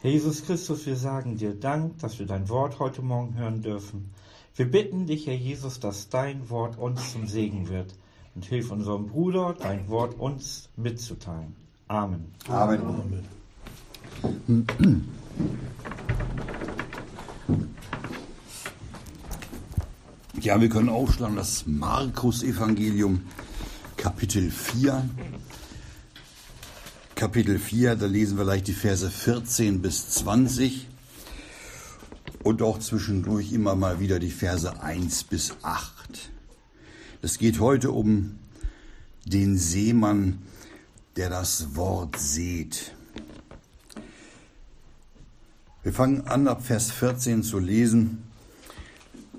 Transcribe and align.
Herr 0.00 0.12
Jesus 0.12 0.44
Christus, 0.44 0.86
wir 0.86 0.94
sagen 0.94 1.38
dir 1.38 1.54
Dank, 1.54 1.98
dass 1.98 2.20
wir 2.20 2.26
dein 2.26 2.48
Wort 2.48 2.78
heute 2.78 3.02
Morgen 3.02 3.36
hören 3.36 3.62
dürfen. 3.62 4.14
Wir 4.54 4.70
bitten 4.70 5.06
dich, 5.06 5.26
Herr 5.26 5.34
Jesus, 5.34 5.80
dass 5.80 6.08
dein 6.08 6.50
Wort 6.50 6.78
uns 6.78 7.10
zum 7.10 7.26
Segen 7.26 7.68
wird 7.68 7.96
und 8.36 8.44
hilf 8.44 8.70
unserem 8.70 9.08
Bruder, 9.08 9.56
dein 9.58 9.88
Wort 9.88 10.16
uns 10.16 10.68
mitzuteilen. 10.76 11.56
Amen. 11.88 12.32
Amen. 12.46 12.80
Amen. 12.80 13.24
Ja, 20.40 20.60
wir 20.60 20.68
können 20.68 20.90
aufschlagen 20.90 21.34
das 21.34 21.66
Markus-Evangelium, 21.66 23.22
Kapitel 23.96 24.48
4. 24.48 25.10
Kapitel 27.28 27.58
4, 27.58 27.96
da 27.96 28.06
lesen 28.06 28.38
wir 28.38 28.44
gleich 28.44 28.62
die 28.62 28.72
Verse 28.72 29.10
14 29.10 29.82
bis 29.82 30.08
20 30.12 30.88
und 32.42 32.62
auch 32.62 32.78
zwischendurch 32.78 33.52
immer 33.52 33.74
mal 33.74 34.00
wieder 34.00 34.18
die 34.18 34.30
Verse 34.30 34.82
1 34.82 35.24
bis 35.24 35.54
8. 35.60 36.30
Es 37.20 37.36
geht 37.36 37.60
heute 37.60 37.90
um 37.90 38.38
den 39.26 39.58
Seemann, 39.58 40.38
der 41.16 41.28
das 41.28 41.76
Wort 41.76 42.18
seht. 42.18 42.94
Wir 45.82 45.92
fangen 45.92 46.26
an, 46.28 46.48
ab 46.48 46.64
Vers 46.64 46.90
14 46.90 47.42
zu 47.42 47.58
lesen. 47.58 48.22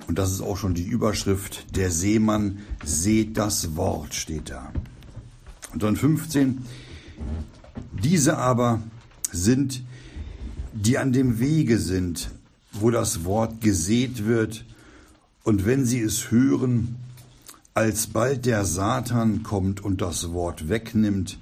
Und 0.07 0.19
das 0.19 0.31
ist 0.31 0.41
auch 0.41 0.57
schon 0.57 0.75
die 0.75 0.85
Überschrift. 0.85 1.75
Der 1.75 1.89
Seemann 1.89 2.59
seht 2.85 3.35
das 3.35 3.75
Wort, 3.75 4.13
steht 4.13 4.51
da. 4.51 4.71
Und 5.73 5.81
dann 5.81 5.95
15. 5.95 6.63
Diese 8.03 8.37
aber 8.37 8.81
sind, 9.31 9.83
die 10.73 10.97
an 10.97 11.11
dem 11.11 11.39
Wege 11.39 11.77
sind, 11.77 12.31
wo 12.71 12.91
das 12.91 13.23
Wort 13.25 13.61
gesät 13.61 14.25
wird, 14.25 14.65
und 15.43 15.65
wenn 15.65 15.85
sie 15.85 15.99
es 16.01 16.31
hören, 16.31 16.97
alsbald 17.73 18.45
der 18.45 18.65
Satan 18.65 19.41
kommt 19.43 19.81
und 19.81 20.01
das 20.01 20.31
Wort 20.33 20.69
wegnimmt, 20.69 21.39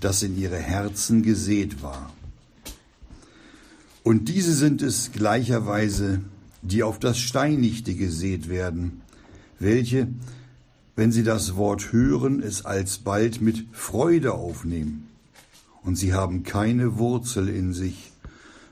das 0.00 0.22
in 0.22 0.36
ihre 0.36 0.58
Herzen 0.58 1.22
gesät 1.22 1.82
war. 1.82 2.12
Und 4.02 4.28
diese 4.28 4.52
sind 4.52 4.82
es 4.82 5.12
gleicherweise, 5.12 6.20
die 6.62 6.82
auf 6.82 6.98
das 6.98 7.18
Steinigte 7.18 7.94
gesät 7.94 8.48
werden, 8.48 9.00
welche, 9.58 10.08
wenn 10.96 11.12
sie 11.12 11.22
das 11.22 11.56
Wort 11.56 11.92
hören, 11.92 12.42
es 12.42 12.64
alsbald 12.64 13.40
mit 13.40 13.64
Freude 13.72 14.34
aufnehmen. 14.34 15.08
Und 15.86 15.94
sie 15.94 16.12
haben 16.12 16.42
keine 16.42 16.98
Wurzel 16.98 17.48
in 17.48 17.72
sich, 17.72 18.12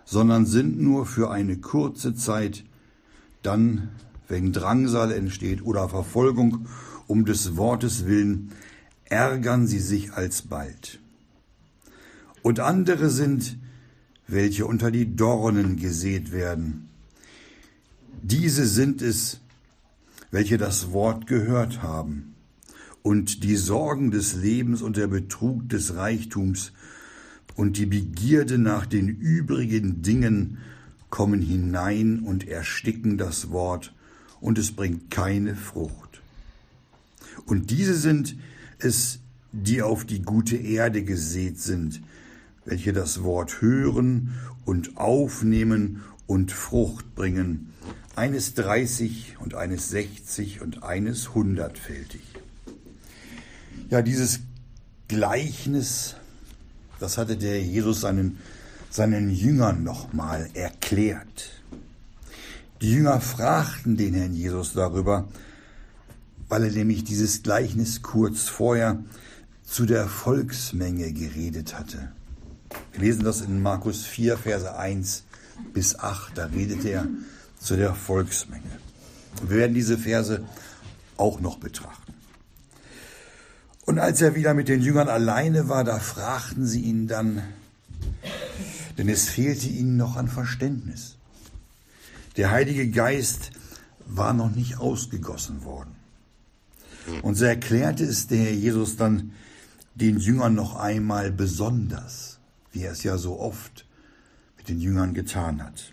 sondern 0.05 0.47
sind 0.47 0.81
nur 0.81 1.07
für 1.07 1.31
eine 1.31 1.57
kurze 1.57 2.17
Zeit, 2.17 2.65
dann, 3.43 3.91
wenn 4.29 4.53
Drangsal 4.53 5.13
entsteht 5.13 5.65
oder 5.65 5.89
Verfolgung 5.89 6.67
um 7.07 7.25
des 7.25 7.57
Wortes 7.57 8.07
willen, 8.07 8.51
ärgern 9.05 9.69
sie 9.69 9.79
sich 9.79 10.13
alsbald. 10.13 10.99
Und 12.43 12.59
andere 12.59 13.09
sind, 13.11 13.59
welche 14.27 14.67
unter 14.67 14.91
die 14.91 15.15
Dornen 15.15 15.77
gesät 15.77 16.33
werden, 16.33 16.89
diese 18.23 18.67
sind 18.67 19.03
es, 19.03 19.39
welche 20.33 20.59
das 20.59 20.91
Wort 20.91 21.29
gehört 21.29 21.81
haben 21.81 22.35
und 23.03 23.45
die 23.45 23.57
Sorgen 23.57 24.11
des 24.11 24.35
Lebens 24.35 24.83
und 24.83 24.97
der 24.97 25.07
Betrug 25.07 25.69
des 25.69 25.95
Reichtums 25.95 26.73
und 27.57 27.77
die 27.77 27.87
Begierde 27.87 28.59
nach 28.59 28.87
den 28.87 29.09
übrigen 29.09 30.03
Dingen 30.03 30.59
kommen 31.11 31.41
hinein 31.41 32.21
und 32.21 32.49
ersticken 32.49 33.19
das 33.19 33.51
Wort, 33.51 33.93
und 34.41 34.59
es 34.59 34.73
bringt 34.73 35.11
keine 35.11 35.55
Frucht. 35.55 36.21
Und 37.47 37.71
diese 37.71 37.95
sind 37.95 38.37
es, 38.79 39.21
die 39.53 39.81
auf 39.81 40.05
die 40.05 40.21
gute 40.21 40.57
Erde 40.57 41.03
gesät 41.03 41.59
sind, 41.59 42.03
welche 42.67 42.93
das 42.93 43.23
Wort 43.23 43.63
hören 43.63 44.35
und 44.67 44.99
aufnehmen 44.99 46.03
und 46.27 46.53
Frucht 46.53 47.15
bringen, 47.15 47.73
eines 48.17 48.55
30 48.55 49.37
und 49.41 49.55
eines 49.55 49.89
60 49.89 50.61
und 50.61 50.83
eines 50.83 51.35
hundertfältig. 51.35 52.23
Ja, 53.91 54.03
dieses 54.03 54.41
Gleichnis, 55.09 56.17
das 57.05 57.19
hatte 57.19 57.37
der 57.37 57.63
Jesus 57.63 58.01
seinen, 58.01 58.39
seinen 58.89 59.29
Jüngern 59.29 59.85
nochmal 59.85 60.49
erklärt. 60.55 61.51
Die 62.81 62.93
Jünger 62.93 63.21
fragten 63.21 63.99
den 63.99 64.15
Herrn 64.15 64.33
Jesus 64.33 64.73
darüber, 64.73 65.29
weil 66.49 66.65
er 66.65 66.71
nämlich 66.71 67.05
dieses 67.05 67.43
Gleichnis 67.43 68.01
kurz 68.01 68.45
vorher 68.45 69.05
zu 69.65 69.85
der 69.85 70.09
Volksmenge 70.09 71.13
geredet 71.13 71.79
hatte. 71.79 72.11
Wir 72.93 73.01
lesen 73.01 73.25
das 73.25 73.43
in 73.43 73.61
Markus 73.61 74.07
4, 74.07 74.39
Verse 74.39 74.75
1 74.75 75.25
bis 75.75 75.99
8. 75.99 76.39
Da 76.39 76.47
redet 76.47 76.87
er 76.87 77.07
zu 77.59 77.77
der 77.77 77.95
Volksmenge. 77.95 78.79
Wir 79.47 79.59
werden 79.59 79.75
diese 79.75 79.99
Verse 79.99 80.43
auch 81.19 81.39
noch 81.39 81.59
betrachten. 81.59 82.14
Und 83.87 83.99
als 83.99 84.23
er 84.23 84.35
wieder 84.35 84.55
mit 84.55 84.69
den 84.69 84.81
Jüngern 84.81 85.09
alleine 85.09 85.69
war, 85.69 85.85
da 85.85 85.99
fragten 85.99 86.67
sie 86.67 86.81
ihn 86.81 87.07
dann, 87.07 87.43
denn 88.97 89.09
es 89.09 89.29
fehlte 89.29 89.69
ihnen 89.69 89.97
noch 89.97 90.17
an 90.17 90.29
Verständnis. 90.29 91.17
Der 92.37 92.51
Heilige 92.51 92.91
Geist 92.91 93.51
war 94.07 94.33
noch 94.33 94.51
nicht 94.51 94.79
ausgegossen 94.79 95.65
worden. 95.65 95.95
Und 97.23 97.35
so 97.35 97.45
erklärte 97.45 98.05
es 98.05 98.27
der 98.27 98.39
Herr 98.39 98.53
Jesus 98.53 98.97
dann 98.97 99.33
den 99.95 100.19
Jüngern 100.19 100.55
noch 100.55 100.77
einmal 100.77 101.31
besonders, 101.31 102.39
wie 102.73 102.83
er 102.83 102.93
es 102.93 103.03
ja 103.03 103.19
so 103.19 103.39
oft 103.39 103.87
mit 104.57 104.69
den 104.69 104.81
Jüngern 104.81 105.13
getan 105.13 105.63
hat. 105.63 105.93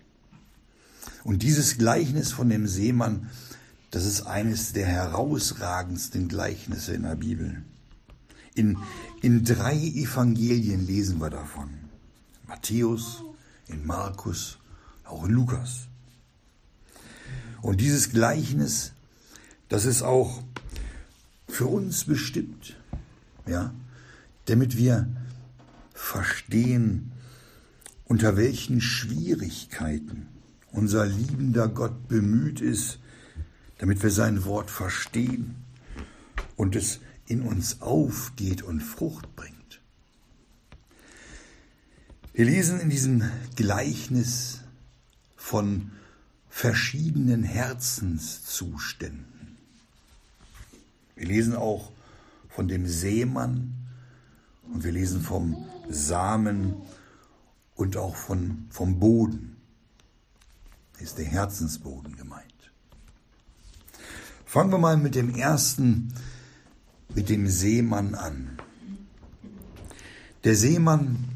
Und 1.24 1.44
dieses 1.44 1.78
Gleichnis 1.78 2.32
von 2.32 2.50
dem 2.50 2.68
Seemann, 2.68 3.30
das 3.92 4.06
ist 4.06 4.22
eines 4.22 4.72
der 4.72 4.88
herausragendsten 4.88 6.30
Gleichnisse 6.30 6.94
in 6.94 7.04
der 7.04 7.16
Bibel. 7.16 7.64
In, 8.56 8.78
in 9.22 9.44
drei 9.46 9.76
Evangelien 9.76 10.86
lesen 10.86 11.20
wir 11.20 11.30
davon. 11.30 11.70
Matthäus, 12.48 13.24
in 13.68 13.86
Markus, 13.86 14.58
auch 15.06 15.26
in 15.26 15.32
Lukas. 15.32 15.88
Und 17.62 17.80
dieses 17.80 18.10
Gleichnis, 18.12 18.94
das 19.70 19.86
ist 19.86 20.02
auch 20.02 20.44
für 21.48 21.68
uns 21.68 22.06
bestimmt, 22.06 22.76
ja, 23.46 23.74
damit 24.46 24.78
wir 24.78 25.08
verstehen, 25.94 27.12
unter 28.06 28.36
welchen 28.36 28.82
Schwierigkeiten 28.82 30.28
unser 30.72 31.06
liebender 31.06 31.68
Gott 31.68 32.08
bemüht 32.08 32.60
ist, 32.60 33.00
damit 33.78 34.02
wir 34.04 34.10
sein 34.10 34.44
Wort 34.46 34.70
verstehen 34.70 35.56
und 36.56 36.76
es 36.76 37.00
in 37.32 37.42
uns 37.42 37.82
aufgeht 37.82 38.62
und 38.62 38.82
Frucht 38.82 39.36
bringt. 39.38 39.80
Wir 42.34 42.44
lesen 42.44 42.82
in 42.82 42.90
diesem 42.90 43.24
Gleichnis 43.56 44.60
von 45.38 45.92
verschiedenen 46.50 47.44
Herzenszuständen. 47.44 49.56
Wir 51.16 51.28
lesen 51.28 51.56
auch 51.56 51.94
von 52.50 52.68
dem 52.68 52.86
Seemann 52.86 53.76
und 54.74 54.84
wir 54.84 54.92
lesen 54.92 55.22
vom 55.22 55.66
Samen 55.90 56.74
und 57.76 57.96
auch 57.96 58.18
von, 58.18 58.68
vom 58.70 59.00
Boden 59.00 59.56
ist 61.00 61.18
der 61.18 61.26
Herzensboden 61.26 62.18
gemeint. 62.18 62.44
Fangen 64.46 64.72
wir 64.72 64.78
mal 64.78 64.98
mit 64.98 65.16
dem 65.16 65.34
ersten, 65.34 66.14
mit 67.16 67.30
dem 67.30 67.48
Seemann 67.48 68.16
an. 68.16 68.58
Der 70.44 70.56
Seemann, 70.56 71.30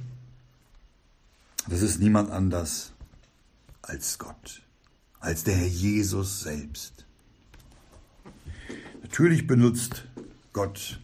das 1.67 1.81
ist 1.81 1.99
niemand 1.99 2.31
anders 2.31 2.93
als 3.81 4.17
Gott, 4.17 4.63
als 5.19 5.43
der 5.43 5.55
Herr 5.55 5.67
Jesus 5.67 6.41
selbst. 6.41 7.05
Natürlich 9.01 9.47
benutzt 9.47 10.05
Gott 10.53 10.99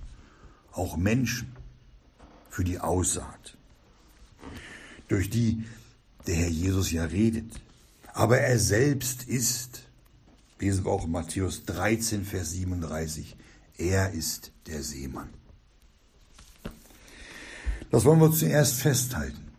auch 0.71 0.97
Menschen 0.97 1.51
für 2.49 2.63
die 2.63 2.79
Aussaat, 2.79 3.57
durch 5.07 5.29
die 5.29 5.65
der 6.27 6.35
Herr 6.35 6.49
Jesus 6.49 6.91
ja 6.91 7.05
redet 7.05 7.61
aber 8.13 8.39
er 8.39 8.59
selbst 8.59 9.23
ist, 9.23 9.83
lesen 10.59 10.85
wir 10.85 10.91
auch 10.91 11.05
in 11.05 11.11
Matthäus 11.11 11.63
13, 11.65 12.25
Vers 12.25 12.51
37, 12.51 13.35
er 13.77 14.11
ist 14.11 14.50
der 14.67 14.83
Seemann. 14.83 15.29
Das 17.89 18.05
wollen 18.05 18.21
wir 18.21 18.31
zuerst 18.31 18.75
festhalten. 18.75 19.51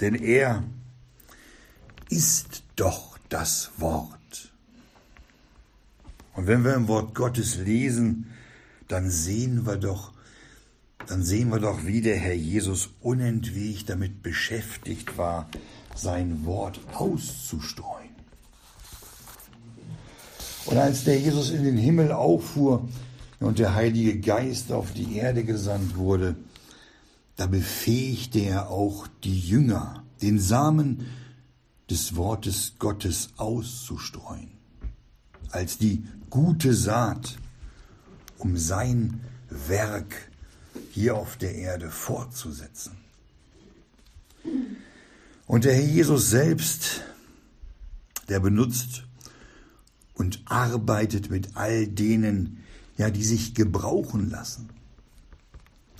Denn 0.00 0.14
er, 0.14 0.62
ist 2.12 2.64
doch 2.76 3.18
das 3.30 3.70
Wort. 3.78 4.52
Und 6.34 6.46
wenn 6.46 6.62
wir 6.62 6.74
im 6.74 6.88
Wort 6.88 7.14
Gottes 7.14 7.56
lesen, 7.56 8.30
dann 8.88 9.08
sehen 9.10 9.64
wir 9.64 9.76
doch, 9.76 10.12
dann 11.06 11.22
sehen 11.22 11.48
wir 11.48 11.58
doch, 11.58 11.86
wie 11.86 12.02
der 12.02 12.18
Herr 12.18 12.34
Jesus 12.34 12.90
unentwegt 13.00 13.88
damit 13.88 14.22
beschäftigt 14.22 15.16
war, 15.16 15.48
sein 15.94 16.44
Wort 16.44 16.80
auszustreuen. 16.92 18.10
Und 20.66 20.76
als 20.76 21.04
der 21.04 21.18
Jesus 21.18 21.50
in 21.50 21.64
den 21.64 21.78
Himmel 21.78 22.12
auffuhr 22.12 22.88
und 23.42 23.58
der 23.58 23.74
Heilige 23.74 24.20
Geist 24.20 24.72
auf 24.72 24.92
die 24.92 25.16
Erde 25.16 25.44
gesandt 25.44 25.96
wurde, 25.96 26.36
da 27.36 27.46
befähigte 27.46 28.40
er 28.40 28.70
auch 28.70 29.06
die 29.24 29.38
Jünger, 29.38 30.04
den 30.20 30.38
Samen 30.38 31.06
des 31.90 32.14
Wortes 32.16 32.74
Gottes 32.78 33.30
auszustreuen, 33.36 34.52
als 35.50 35.78
die 35.78 36.04
gute 36.30 36.74
Saat, 36.74 37.36
um 38.38 38.56
sein 38.56 39.20
Werk 39.50 40.30
hier 40.92 41.16
auf 41.16 41.36
der 41.36 41.54
Erde 41.54 41.90
fortzusetzen. 41.90 42.92
Und 45.46 45.64
der 45.64 45.74
Herr 45.74 45.84
Jesus 45.84 46.30
selbst, 46.30 47.02
der 48.28 48.40
benutzt 48.40 49.04
und 50.14 50.40
arbeitet 50.46 51.30
mit 51.30 51.56
all 51.56 51.86
denen, 51.88 52.61
ja, 53.02 53.10
die 53.10 53.24
sich 53.24 53.54
gebrauchen 53.54 54.30
lassen, 54.30 54.68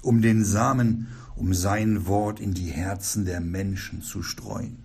um 0.02 0.22
den 0.22 0.44
Samen, 0.44 1.08
um 1.34 1.52
sein 1.52 2.06
Wort 2.06 2.38
in 2.38 2.54
die 2.54 2.70
Herzen 2.70 3.25
der 3.25 3.40
Menschen 3.40 4.02
zu 4.02 4.22
streuen. 4.22 4.84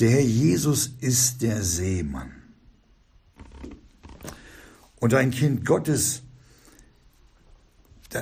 Der 0.00 0.10
Herr 0.10 0.22
Jesus 0.22 0.90
ist 0.98 1.42
der 1.42 1.62
Seemann. 1.62 2.32
Und 4.96 5.14
ein 5.14 5.30
Kind 5.30 5.64
Gottes, 5.64 6.22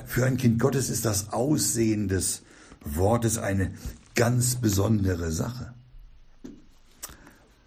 für 0.05 0.27
ein 0.27 0.37
Kind 0.37 0.59
Gottes 0.59 0.91
ist 0.91 1.07
das 1.07 1.33
Aussehen 1.33 2.09
des 2.09 2.43
Wortes 2.85 3.39
eine 3.39 3.73
ganz 4.15 4.57
besondere 4.57 5.33
Sache. 5.33 5.73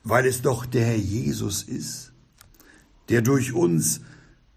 Weil 0.04 0.28
es 0.28 0.44
doch 0.44 0.68
der 0.68 0.86
Herr 0.86 0.98
Jesus 0.98 1.64
ist, 1.64 2.11
der 3.12 3.22
durch 3.22 3.52
uns 3.52 4.00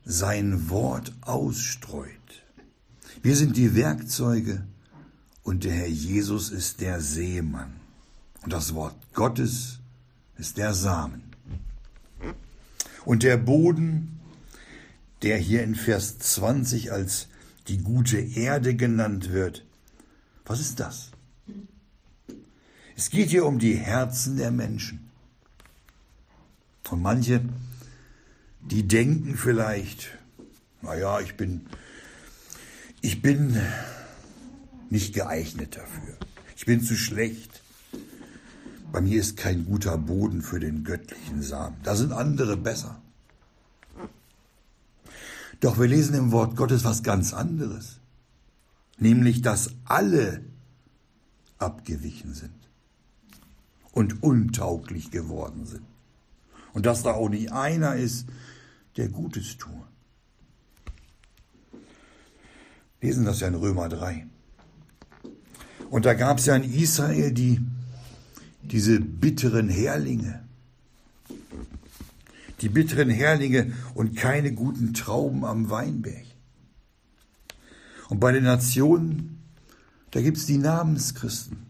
sein 0.04 0.70
Wort 0.70 1.12
ausstreut. 1.22 2.08
Wir 3.20 3.34
sind 3.34 3.56
die 3.56 3.74
Werkzeuge 3.74 4.64
und 5.42 5.64
der 5.64 5.72
Herr 5.72 5.88
Jesus 5.88 6.50
ist 6.50 6.80
der 6.80 7.00
Seemann. 7.00 7.72
Und 8.42 8.52
das 8.52 8.72
Wort 8.74 8.94
Gottes 9.12 9.80
ist 10.38 10.56
der 10.56 10.72
Samen. 10.72 11.22
Und 13.04 13.24
der 13.24 13.38
Boden, 13.38 14.20
der 15.22 15.36
hier 15.36 15.64
in 15.64 15.74
Vers 15.74 16.18
20 16.20 16.92
als 16.92 17.26
die 17.66 17.78
gute 17.78 18.18
Erde 18.18 18.76
genannt 18.76 19.32
wird, 19.32 19.64
was 20.46 20.60
ist 20.60 20.78
das? 20.78 21.10
Es 22.94 23.10
geht 23.10 23.30
hier 23.30 23.46
um 23.46 23.58
die 23.58 23.74
Herzen 23.74 24.36
der 24.36 24.52
Menschen. 24.52 25.10
Und 26.88 27.02
manche, 27.02 27.40
die 28.64 28.88
denken 28.88 29.36
vielleicht, 29.36 30.18
naja, 30.82 31.20
ich 31.20 31.36
bin, 31.36 31.66
ich 33.00 33.20
bin 33.20 33.60
nicht 34.90 35.14
geeignet 35.14 35.76
dafür. 35.76 36.16
Ich 36.56 36.64
bin 36.64 36.82
zu 36.82 36.94
schlecht. 36.94 37.62
Bei 38.92 39.00
mir 39.00 39.20
ist 39.20 39.36
kein 39.36 39.66
guter 39.66 39.98
Boden 39.98 40.40
für 40.40 40.60
den 40.60 40.84
göttlichen 40.84 41.42
Samen. 41.42 41.76
Da 41.82 41.96
sind 41.96 42.12
andere 42.12 42.56
besser. 42.56 43.00
Doch 45.60 45.78
wir 45.78 45.88
lesen 45.88 46.14
im 46.14 46.32
Wort 46.32 46.56
Gottes 46.56 46.84
was 46.84 47.02
ganz 47.02 47.34
anderes. 47.34 48.00
Nämlich, 48.98 49.42
dass 49.42 49.70
alle 49.84 50.42
abgewichen 51.58 52.34
sind 52.34 52.52
und 53.92 54.22
untauglich 54.22 55.10
geworden 55.10 55.66
sind. 55.66 55.84
Und 56.72 56.86
dass 56.86 57.02
da 57.02 57.12
auch 57.12 57.28
nicht 57.28 57.52
einer 57.52 57.96
ist, 57.96 58.26
der 58.96 59.08
Gutes 59.08 59.56
tue. 59.56 59.86
Lesen 63.00 63.24
das 63.24 63.40
ja 63.40 63.48
in 63.48 63.54
Römer 63.54 63.88
3. 63.88 64.26
Und 65.90 66.06
da 66.06 66.14
gab 66.14 66.38
es 66.38 66.46
ja 66.46 66.56
in 66.56 66.64
Israel 66.64 67.32
die 67.32 67.60
diese 68.64 69.00
bitteren 69.00 69.68
Herlinge. 69.68 70.42
Die 72.60 72.68
bitteren 72.68 73.10
Herlinge 73.10 73.72
und 73.94 74.16
keine 74.16 74.52
guten 74.52 74.94
Trauben 74.94 75.44
am 75.44 75.68
Weinberg. 75.70 76.24
Und 78.08 78.20
bei 78.20 78.32
den 78.32 78.44
Nationen, 78.44 79.42
da 80.12 80.20
gibt 80.22 80.38
es 80.38 80.46
die 80.46 80.58
Namenschristen, 80.58 81.66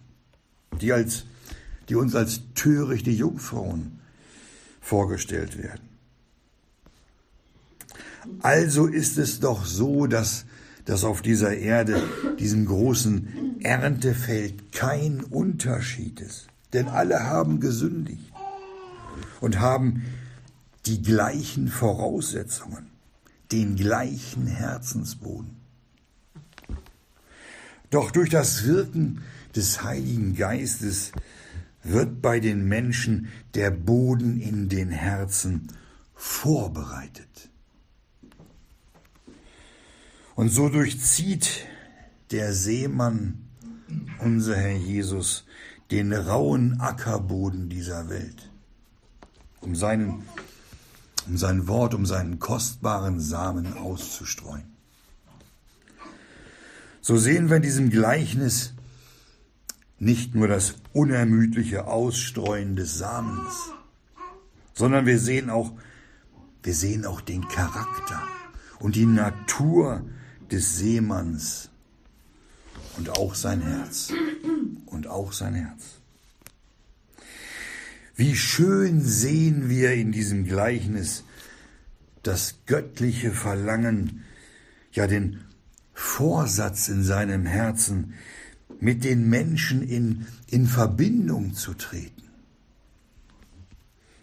die, 0.81 0.93
als, 0.93 1.25
die 1.89 1.97
uns 1.97 2.15
als 2.15 2.43
törichte 2.55 3.11
Jungfrauen 3.11 4.01
vorgestellt 4.81 5.59
werden. 5.59 5.94
Also 8.41 8.87
ist 8.87 9.19
es 9.19 9.41
doch 9.41 9.65
so, 9.65 10.07
dass, 10.07 10.45
dass 10.85 11.05
auf 11.05 11.23
dieser 11.23 11.57
Erde, 11.57 12.03
diesem 12.39 12.67
großen 12.67 13.61
Erntefeld, 13.61 14.73
kein 14.73 15.23
Unterschied 15.23 16.21
ist 16.21 16.49
denn 16.75 16.89
alle 16.89 17.21
haben 17.21 17.61
gesündigt 17.61 18.33
und 19.41 19.61
haben 19.61 20.03
die 20.87 21.01
gleichen 21.01 21.69
Voraussetzungen, 21.69 22.91
den 23.53 23.77
gleichen 23.77 24.47
Herzensboden. 24.47 25.57
Doch 27.91 28.11
durch 28.11 28.29
das 28.29 28.65
Wirken 28.65 29.23
des 29.55 29.85
Heiligen 29.85 30.35
Geistes 30.35 31.13
wird 31.85 32.21
bei 32.21 32.41
den 32.41 32.67
Menschen 32.67 33.29
der 33.55 33.71
Boden 33.71 34.41
in 34.41 34.69
den 34.69 34.91
Herzen 34.91 35.69
vorbereitet. 36.15 37.29
Und 40.37 40.49
so 40.49 40.69
durchzieht 40.69 41.67
der 42.31 42.53
Seemann, 42.53 43.49
unser 44.19 44.57
Herr 44.57 44.77
Jesus, 44.77 45.45
den 45.91 46.13
rauen 46.13 46.81
Ackerboden 46.81 47.69
dieser 47.69 48.09
Welt, 48.09 48.51
um, 49.61 49.77
seinen, 49.77 50.25
um 51.29 51.37
sein 51.37 51.69
Wort, 51.69 51.95
um 51.95 52.05
seinen 52.05 52.41
kostbaren 52.41 53.21
Samen 53.21 53.75
auszustreuen. 53.75 54.65
So 57.01 57.17
sehen 57.17 57.49
wir 57.51 57.57
in 57.57 57.63
diesem 57.63 57.91
Gleichnis 57.91 58.75
nicht 59.99 60.35
nur 60.35 60.49
das 60.49 60.77
unermüdliche 60.93 61.87
Ausstreuen 61.87 62.77
des 62.77 62.99
Samens, 62.99 63.55
sondern 64.73 65.07
wir 65.07 65.21
sehen 65.21 65.51
auch, 65.51 65.73
wir 66.63 66.75
sehen 66.75 67.07
auch 67.07 67.21
den 67.21 67.47
Charakter 67.47 68.23
und 68.81 68.97
die 68.97 69.07
Natur 69.07 70.03
des 70.53 70.77
Seemanns 70.77 71.71
und 72.97 73.11
auch 73.11 73.35
sein 73.35 73.63
Herz 73.63 74.13
und 74.87 75.07
auch 75.07 75.33
sein 75.33 75.55
Herz. 75.55 76.01
Wie 78.17 78.37
schön 78.37 79.01
sehen 79.01 79.69
wir 79.69 79.93
in 79.95 80.13
diesem 80.13 80.45
Gleichnis 80.45 81.25
das 82.23 82.61
göttliche 82.67 83.33
Verlangen, 83.33 84.25
ja 84.93 85.07
den 85.07 85.41
Vorsatz 85.93 86.89
in 86.89 87.03
seinem 87.03 87.45
Herzen, 87.45 88.15
mit 88.81 89.05
den 89.05 89.29
Menschen 89.29 89.83
in, 89.83 90.27
in 90.49 90.67
Verbindung 90.67 91.55
zu 91.55 91.75
treten. 91.75 92.23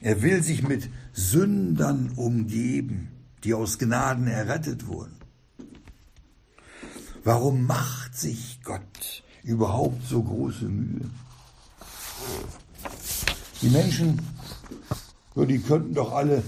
Er 0.01 0.22
will 0.22 0.42
sich 0.42 0.68
mit 0.68 0.90
Sündern 1.13 2.12
umgeben, 2.16 3.10
die 3.44 3.54
aus 3.54 3.78
Gnaden 3.78 4.28
errettet 4.28 4.88
wurden. 4.88 5.21
Warum 7.24 7.68
macht 7.68 8.18
sich 8.18 8.60
Gott 8.63 9.24
überhaupt 9.44 10.08
so 10.08 10.24
große 10.24 10.66
Mühe? 10.66 11.10
Die 13.62 13.70
Menschen, 13.70 14.20
die 15.36 15.60
könnten 15.60 15.94
doch 15.94 16.13
alle 16.13 16.44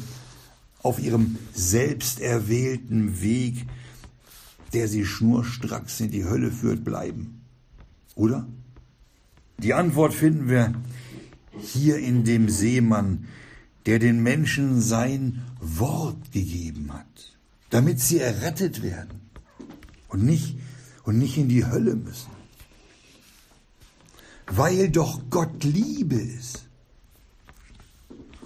auf 0.81 0.99
ihrem 0.99 1.37
selbsterwählten 1.53 3.21
Weg, 3.21 3.67
der 4.73 4.87
sie 4.87 5.05
schnurstracks 5.05 5.99
in 5.99 6.09
die 6.09 6.25
Hölle 6.25 6.51
führt, 6.51 6.83
bleiben. 6.83 7.41
Oder? 8.15 8.47
Die 9.59 9.75
Antwort 9.75 10.15
finden 10.15 10.49
wir 10.49 10.73
hier 11.59 11.97
in 11.99 12.23
dem 12.23 12.49
Seemann, 12.49 13.27
der 13.85 13.99
den 13.99 14.23
Menschen 14.23 14.81
sein 14.81 15.43
Wort 15.61 16.31
gegeben 16.31 16.91
hat, 16.91 17.37
damit 17.69 17.99
sie 17.99 18.17
errettet 18.17 18.81
werden 18.81 19.22
und 20.13 20.23
nicht, 20.23 20.57
und 21.03 21.17
nicht 21.17 21.37
in 21.37 21.49
die 21.49 21.65
Hölle 21.65 21.95
müssen. 21.95 22.31
weil 24.47 24.89
doch 24.89 25.21
Gott 25.29 25.63
Liebe 25.63 26.15
ist. 26.15 26.67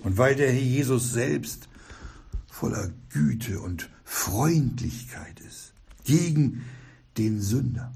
Und 0.04 0.18
weil 0.18 0.36
der 0.36 0.52
Herr 0.52 0.62
Jesus 0.62 1.12
selbst 1.12 1.68
voller 2.48 2.92
Güte 3.10 3.60
und 3.60 3.90
Freundlichkeit 4.06 5.40
ist 5.42 5.74
gegen 6.06 6.64
den 7.18 7.42
Sünder. 7.42 7.92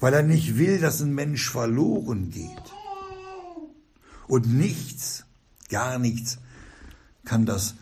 Weil 0.00 0.14
er 0.14 0.22
nicht 0.22 0.56
will, 0.56 0.80
dass 0.80 1.02
ein 1.02 1.14
Mensch 1.14 1.50
verloren 1.50 2.30
geht. 2.30 2.72
Und 4.26 4.46
nichts, 4.46 5.26
gar 5.68 5.98
nichts 5.98 6.38
kann 7.24 7.44
das 7.44 7.74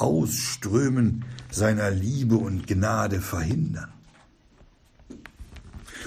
Ausströmen 0.00 1.24
seiner 1.50 1.90
Liebe 1.90 2.36
und 2.36 2.66
Gnade 2.66 3.20
verhindern. 3.20 3.92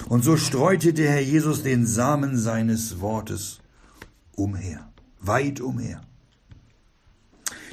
Und 0.07 0.24
so 0.24 0.38
streute 0.38 0.93
der 0.93 1.12
Herr 1.12 1.21
Jesus 1.21 1.63
den 1.63 1.86
Samen 1.86 2.38
seines 2.38 3.00
Wortes 3.00 3.60
umher, 4.36 4.89
weit 5.19 5.62
umher. 5.62 6.01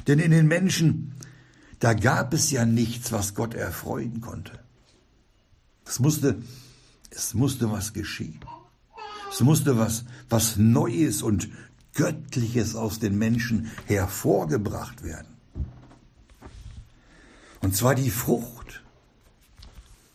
Denn 0.07 0.19
in 0.19 0.31
den 0.31 0.47
Menschen, 0.47 1.15
da 1.79 1.93
gab 1.93 2.33
es 2.33 2.51
ja 2.51 2.65
nichts, 2.65 3.11
was 3.11 3.35
Gott 3.35 3.53
erfreuen 3.53 4.21
konnte. 4.21 4.59
Es 5.85 5.99
musste, 5.99 6.41
es 7.09 7.33
musste 7.33 7.71
was 7.71 7.93
geschehen. 7.93 8.39
Es 9.31 9.41
musste 9.41 9.77
was, 9.77 10.05
was 10.29 10.57
Neues 10.57 11.21
und 11.21 11.49
Göttliches 11.93 12.75
aus 12.75 12.99
den 12.99 13.17
Menschen 13.17 13.71
hervorgebracht 13.85 15.03
werden. 15.03 15.38
Und 17.61 17.75
zwar 17.75 17.95
die 17.95 18.09
Frucht 18.09 18.83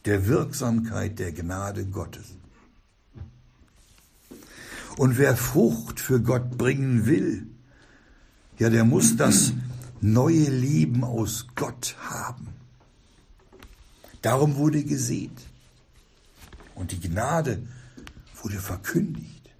der 0.04 0.26
Wirksamkeit 0.26 1.18
der 1.18 1.32
Gnade 1.32 1.86
Gottes. 1.86 2.36
Und 4.96 5.18
wer 5.18 5.36
Frucht 5.36 5.98
für 6.00 6.20
Gott 6.20 6.56
bringen 6.56 7.06
will, 7.06 7.46
ja, 8.58 8.70
der 8.70 8.84
muss 8.84 9.16
das 9.16 9.52
neue 10.00 10.48
Leben 10.48 11.02
aus 11.02 11.46
Gott 11.56 11.96
haben. 11.98 12.48
Darum 14.22 14.56
wurde 14.56 14.84
gesät. 14.84 15.32
Und 16.74 16.92
die 16.92 17.00
Gnade 17.00 17.62
wurde 18.42 18.58
verkündigt. 18.58 19.50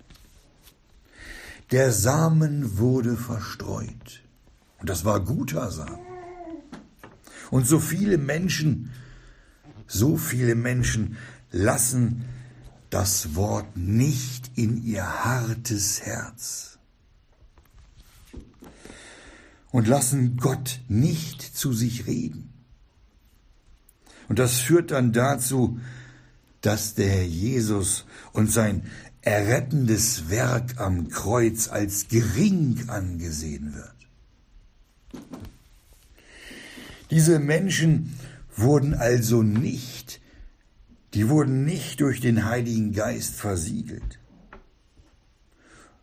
Der 1.71 1.93
Samen 1.93 2.79
wurde 2.79 3.17
verstreut. 3.17 4.23
Und 4.79 4.89
das 4.89 5.05
war 5.05 5.21
guter 5.21 5.71
Samen. 5.71 6.14
Und 7.51 7.67
so 7.67 7.79
viele 7.79 8.19
Menschen, 8.19 8.91
so 9.87 10.17
viele 10.17 10.55
Menschen 10.55 11.17
lassen 11.51 12.25
das 12.91 13.35
Wort 13.35 13.77
nicht 13.77 14.53
in 14.57 14.83
ihr 14.85 15.25
hartes 15.25 16.03
Herz 16.03 16.79
und 19.71 19.89
lassen 19.89 20.37
Gott 20.37 20.81
nicht 20.89 21.43
zu 21.43 21.73
sich 21.73 22.07
reden. 22.07 22.53
Und 24.29 24.39
das 24.39 24.61
führt 24.61 24.93
dann 24.93 25.13
dazu, 25.13 25.81
dass 26.61 26.95
der 26.95 27.09
Herr 27.09 27.25
Jesus 27.25 28.07
und 28.33 28.53
sein 28.53 28.89
errettendes 29.23 30.31
Werk 30.31 30.81
am 30.81 31.09
Kreuz 31.09 31.69
als 31.69 32.09
gering 32.09 32.89
angesehen 32.89 33.75
wird. 33.75 33.95
Diese 37.11 37.39
Menschen 37.39 38.15
wurden 38.57 38.95
also 38.95 39.43
nicht, 39.43 40.21
die 41.13 41.29
wurden 41.29 41.65
nicht 41.65 42.01
durch 42.01 42.21
den 42.21 42.45
Heiligen 42.45 42.93
Geist 42.93 43.35
versiegelt. 43.35 44.19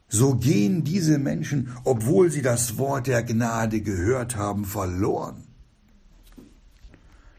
So 0.07 0.35
gehen 0.35 0.83
diese 0.83 1.17
Menschen, 1.17 1.71
obwohl 1.85 2.31
sie 2.31 2.41
das 2.41 2.77
Wort 2.77 3.07
der 3.07 3.23
Gnade 3.23 3.81
gehört 3.81 4.35
haben, 4.35 4.65
verloren. 4.65 5.43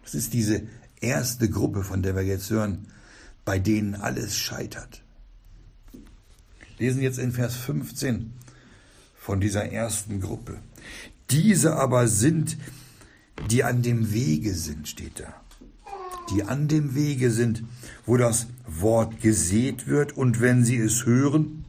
Das 0.02 0.14
ist 0.14 0.32
diese 0.32 0.62
erste 1.00 1.50
Gruppe, 1.50 1.84
von 1.84 2.02
der 2.02 2.16
wir 2.16 2.22
jetzt 2.22 2.50
hören, 2.50 2.86
bei 3.44 3.58
denen 3.58 3.94
alles 3.94 4.38
scheitert. 4.38 5.02
Lesen 6.78 7.02
jetzt 7.02 7.18
in 7.18 7.32
Vers 7.32 7.56
15 7.56 8.32
von 9.16 9.40
dieser 9.40 9.70
ersten 9.70 10.20
Gruppe. 10.20 10.58
Diese 11.30 11.76
aber 11.76 12.08
sind 12.08 12.56
die 13.50 13.64
an 13.64 13.82
dem 13.82 14.12
Wege 14.12 14.54
sind, 14.54 14.88
steht 14.88 15.20
da. 15.20 15.34
Die 16.30 16.44
an 16.44 16.68
dem 16.68 16.94
Wege 16.94 17.30
sind, 17.30 17.64
wo 18.06 18.16
das 18.16 18.46
Wort 18.66 19.20
gesät 19.20 19.86
wird 19.86 20.16
und 20.16 20.40
wenn 20.40 20.64
sie 20.64 20.78
es 20.78 21.04
hören, 21.04 21.64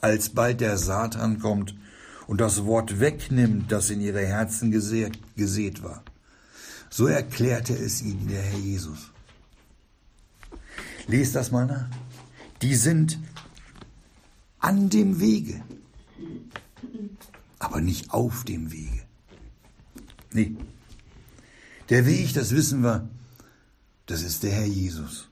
alsbald 0.00 0.60
der 0.60 0.76
Satan 0.78 1.38
kommt 1.38 1.74
und 2.26 2.40
das 2.40 2.64
Wort 2.64 3.00
wegnimmt, 3.00 3.72
das 3.72 3.90
in 3.90 4.00
ihre 4.00 4.24
Herzen 4.24 4.70
gesät, 4.70 5.18
gesät 5.36 5.82
war. 5.82 6.02
So 6.90 7.06
erklärte 7.06 7.74
es 7.74 8.02
ihnen 8.02 8.28
der 8.28 8.42
Herr 8.42 8.58
Jesus. 8.58 9.10
Lest 11.06 11.34
das 11.34 11.50
mal 11.50 11.66
nach. 11.66 11.88
Die 12.60 12.74
sind 12.74 13.18
an 14.58 14.90
dem 14.90 15.18
Wege, 15.18 15.62
aber 17.58 17.80
nicht 17.80 18.12
auf 18.12 18.44
dem 18.44 18.70
Wege. 18.70 19.01
Nee, 20.32 20.56
der 21.88 22.06
Weg, 22.06 22.32
das 22.34 22.54
wissen 22.54 22.82
wir, 22.82 23.08
das 24.06 24.22
ist 24.22 24.42
der 24.42 24.52
Herr 24.52 24.66
Jesus. 24.66 25.28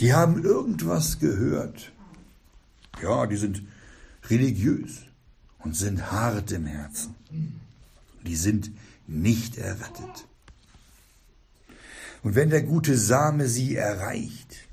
Die 0.00 0.12
haben 0.12 0.42
irgendwas 0.42 1.18
gehört. 1.18 1.92
Ja, 3.02 3.26
die 3.26 3.36
sind 3.36 3.62
religiös 4.28 5.02
und 5.58 5.76
sind 5.76 6.10
hart 6.10 6.52
im 6.52 6.66
Herzen. 6.66 7.14
Die 8.26 8.36
sind 8.36 8.70
nicht 9.06 9.58
errettet. 9.58 10.26
Und 12.22 12.34
wenn 12.34 12.50
der 12.50 12.62
gute 12.62 12.96
Same 12.96 13.48
sie 13.48 13.74
erreicht, 13.74 14.68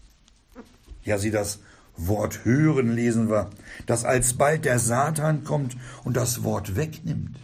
ja, 1.03 1.17
sie 1.17 1.31
das 1.31 1.59
Wort 1.97 2.45
hören, 2.45 2.95
lesen 2.95 3.29
wir, 3.29 3.49
dass 3.85 4.05
alsbald 4.05 4.65
der 4.65 4.79
Satan 4.79 5.43
kommt 5.43 5.75
und 6.03 6.15
das 6.15 6.43
Wort 6.43 6.75
wegnimmt, 6.75 7.37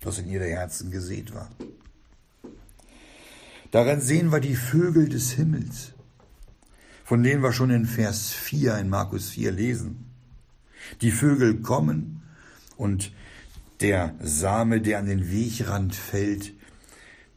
das 0.00 0.18
in 0.18 0.28
ihre 0.28 0.46
Herzen 0.46 0.90
gesät 0.90 1.34
war. 1.34 1.50
Daran 3.70 4.00
sehen 4.00 4.32
wir 4.32 4.40
die 4.40 4.56
Vögel 4.56 5.08
des 5.08 5.32
Himmels, 5.32 5.92
von 7.04 7.22
denen 7.22 7.42
wir 7.42 7.52
schon 7.52 7.70
in 7.70 7.86
Vers 7.86 8.30
4 8.30 8.78
in 8.78 8.88
Markus 8.88 9.30
4 9.30 9.52
lesen. 9.52 10.06
Die 11.02 11.10
Vögel 11.10 11.60
kommen 11.60 12.22
und 12.76 13.12
der 13.80 14.14
Same, 14.20 14.80
der 14.80 14.98
an 14.98 15.06
den 15.06 15.30
Wegrand 15.30 15.94
fällt, 15.94 16.52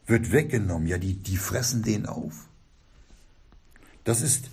wird 0.06 0.32
weggenommen. 0.32 0.88
Ja, 0.88 0.98
die, 0.98 1.14
die 1.14 1.36
fressen 1.36 1.82
den 1.82 2.06
auf. 2.06 2.48
Das 4.04 4.22
ist 4.22 4.50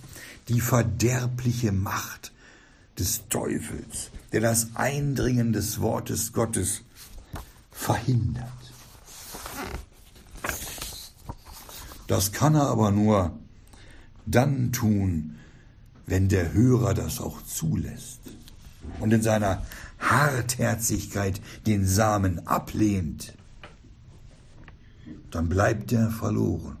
die 0.48 0.60
verderbliche 0.60 1.72
Macht 1.72 2.32
des 2.98 3.28
Teufels, 3.28 4.10
der 4.32 4.40
das 4.40 4.76
Eindringen 4.76 5.52
des 5.52 5.80
Wortes 5.80 6.32
Gottes 6.32 6.82
verhindert. 7.80 8.44
Das 12.06 12.32
kann 12.32 12.54
er 12.54 12.66
aber 12.66 12.90
nur 12.90 13.38
dann 14.26 14.72
tun, 14.72 15.36
wenn 16.06 16.28
der 16.28 16.52
Hörer 16.52 16.92
das 16.92 17.20
auch 17.20 17.40
zulässt 17.42 18.20
und 19.00 19.12
in 19.12 19.22
seiner 19.22 19.64
Hartherzigkeit 19.98 21.40
den 21.66 21.86
Samen 21.86 22.46
ablehnt, 22.46 23.34
dann 25.30 25.48
bleibt 25.48 25.92
er 25.92 26.10
verloren. 26.10 26.76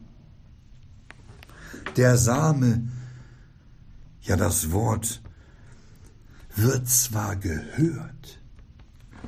Der 1.96 2.18
Same, 2.18 2.88
ja 4.20 4.36
das 4.36 4.70
Wort, 4.70 5.22
wird 6.56 6.88
zwar 6.88 7.36
gehört, 7.36 8.40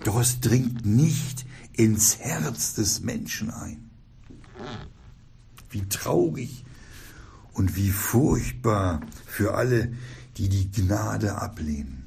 doch 0.05 0.21
es 0.21 0.41
dringt 0.41 0.85
nicht 0.85 1.47
ins 1.73 2.19
Herz 2.19 2.75
des 2.75 3.01
Menschen 3.01 3.51
ein 3.51 3.91
wie 5.73 5.89
traurig 5.89 6.65
und 7.53 7.77
wie 7.77 7.91
furchtbar 7.91 9.01
für 9.27 9.55
alle, 9.55 9.93
die 10.37 10.49
die 10.49 10.71
Gnade 10.71 11.37
ablehnen. 11.37 12.05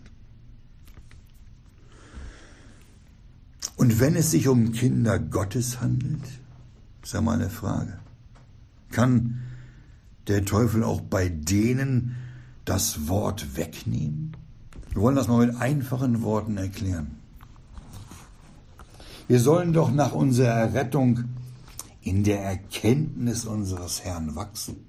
Und 3.75 3.99
wenn 3.99 4.15
es 4.15 4.31
sich 4.31 4.47
um 4.47 4.71
Kinder 4.71 5.19
Gottes 5.19 5.81
handelt, 5.81 6.23
ist 7.03 7.13
ja 7.13 7.21
mal 7.21 7.33
eine 7.33 7.49
Frage, 7.49 7.99
kann 8.89 9.41
der 10.27 10.45
Teufel 10.45 10.83
auch 10.83 11.01
bei 11.01 11.27
denen 11.27 12.15
das 12.63 13.07
Wort 13.07 13.57
wegnehmen? 13.57 14.35
Wir 14.91 15.01
wollen 15.01 15.15
das 15.15 15.27
mal 15.27 15.45
mit 15.45 15.57
einfachen 15.57 16.21
Worten 16.21 16.57
erklären. 16.57 17.17
Wir 19.27 19.39
sollen 19.39 19.73
doch 19.73 19.91
nach 19.91 20.11
unserer 20.11 20.53
Errettung 20.53 21.23
in 22.01 22.23
der 22.23 22.41
Erkenntnis 22.41 23.45
unseres 23.45 24.03
Herrn 24.03 24.35
wachsen. 24.35 24.85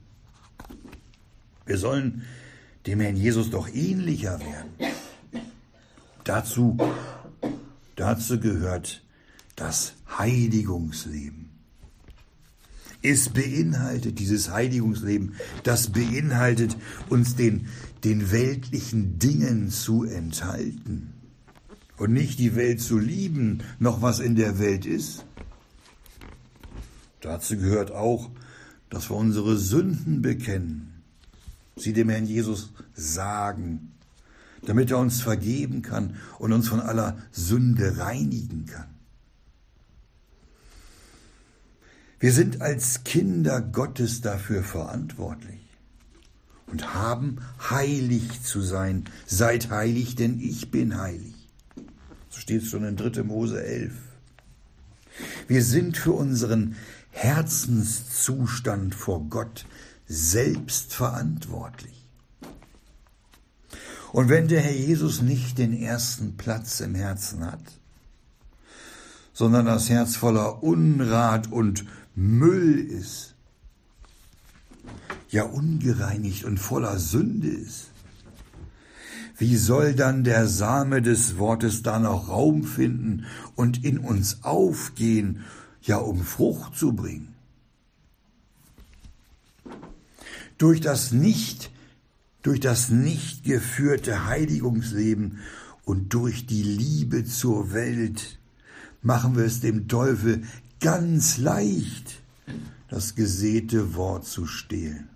Wir 1.64 1.78
sollen 1.78 2.22
dem 2.86 3.00
Herrn 3.00 3.16
Jesus 3.16 3.50
doch 3.50 3.68
ähnlicher 3.68 4.38
werden. 4.40 4.92
Dazu, 6.24 6.76
dazu 7.94 8.38
gehört 8.38 9.02
das 9.56 9.94
Heiligungsleben. 10.18 11.48
Es 13.00 13.30
beinhaltet 13.30 14.18
dieses 14.18 14.50
Heiligungsleben, 14.50 15.36
das 15.62 15.92
beinhaltet 15.92 16.76
uns 17.08 17.36
den, 17.36 17.68
den 18.04 18.30
weltlichen 18.32 19.18
Dingen 19.18 19.70
zu 19.70 20.04
enthalten 20.04 21.15
und 21.96 22.12
nicht 22.12 22.38
die 22.38 22.56
Welt 22.56 22.80
zu 22.80 22.98
lieben, 22.98 23.62
noch 23.78 24.02
was 24.02 24.18
in 24.18 24.36
der 24.36 24.58
Welt 24.58 24.86
ist. 24.86 25.24
Dazu 27.20 27.56
gehört 27.56 27.90
auch, 27.90 28.30
dass 28.90 29.10
wir 29.10 29.16
unsere 29.16 29.56
Sünden 29.56 30.22
bekennen, 30.22 31.02
sie 31.76 31.92
dem 31.92 32.08
Herrn 32.08 32.26
Jesus 32.26 32.72
sagen, 32.94 33.92
damit 34.62 34.90
er 34.90 34.98
uns 34.98 35.20
vergeben 35.20 35.82
kann 35.82 36.16
und 36.38 36.52
uns 36.52 36.68
von 36.68 36.80
aller 36.80 37.18
Sünde 37.32 37.98
reinigen 37.98 38.66
kann. 38.66 38.88
Wir 42.18 42.32
sind 42.32 42.62
als 42.62 43.04
Kinder 43.04 43.60
Gottes 43.60 44.22
dafür 44.22 44.62
verantwortlich 44.62 45.60
und 46.66 46.94
haben 46.94 47.38
heilig 47.70 48.42
zu 48.42 48.62
sein. 48.62 49.04
Seid 49.26 49.70
heilig, 49.70 50.14
denn 50.14 50.40
ich 50.40 50.70
bin 50.70 50.98
heilig. 50.98 51.35
So 52.36 52.42
steht 52.42 52.64
es 52.64 52.68
schon 52.68 52.84
in 52.84 52.96
3. 52.96 53.22
Mose 53.22 53.64
11. 53.64 53.94
Wir 55.48 55.64
sind 55.64 55.96
für 55.96 56.12
unseren 56.12 56.76
Herzenszustand 57.12 58.94
vor 58.94 59.24
Gott 59.30 59.64
selbst 60.06 60.92
verantwortlich. 60.92 62.04
Und 64.12 64.28
wenn 64.28 64.48
der 64.48 64.60
Herr 64.60 64.74
Jesus 64.74 65.22
nicht 65.22 65.56
den 65.56 65.72
ersten 65.72 66.36
Platz 66.36 66.80
im 66.80 66.94
Herzen 66.94 67.46
hat, 67.46 67.62
sondern 69.32 69.64
das 69.64 69.88
Herz 69.88 70.16
voller 70.16 70.62
Unrat 70.62 71.50
und 71.50 71.86
Müll 72.14 72.78
ist, 72.80 73.34
ja 75.30 75.44
ungereinigt 75.44 76.44
und 76.44 76.58
voller 76.58 76.98
Sünde 76.98 77.48
ist, 77.48 77.92
wie 79.38 79.56
soll 79.56 79.94
dann 79.94 80.24
der 80.24 80.48
Same 80.48 81.02
des 81.02 81.38
Wortes 81.38 81.82
da 81.82 81.98
noch 81.98 82.28
Raum 82.28 82.64
finden 82.64 83.26
und 83.54 83.84
in 83.84 83.98
uns 83.98 84.42
aufgehen 84.42 85.44
ja 85.82 85.98
um 85.98 86.22
Frucht 86.22 86.76
zu 86.76 86.92
bringen. 86.94 87.34
Durch 90.58 90.80
das 90.80 91.12
nicht, 91.12 91.70
durch 92.42 92.60
das 92.60 92.90
nicht 92.90 93.44
geführte 93.44 94.26
Heiligungsleben 94.26 95.38
und 95.84 96.14
durch 96.14 96.46
die 96.46 96.62
Liebe 96.62 97.24
zur 97.24 97.72
Welt 97.72 98.38
machen 99.02 99.36
wir 99.36 99.44
es 99.44 99.60
dem 99.60 99.86
Teufel 99.86 100.42
ganz 100.80 101.38
leicht, 101.38 102.22
das 102.88 103.14
gesäte 103.14 103.94
Wort 103.94 104.24
zu 104.24 104.46
stehlen. 104.46 105.08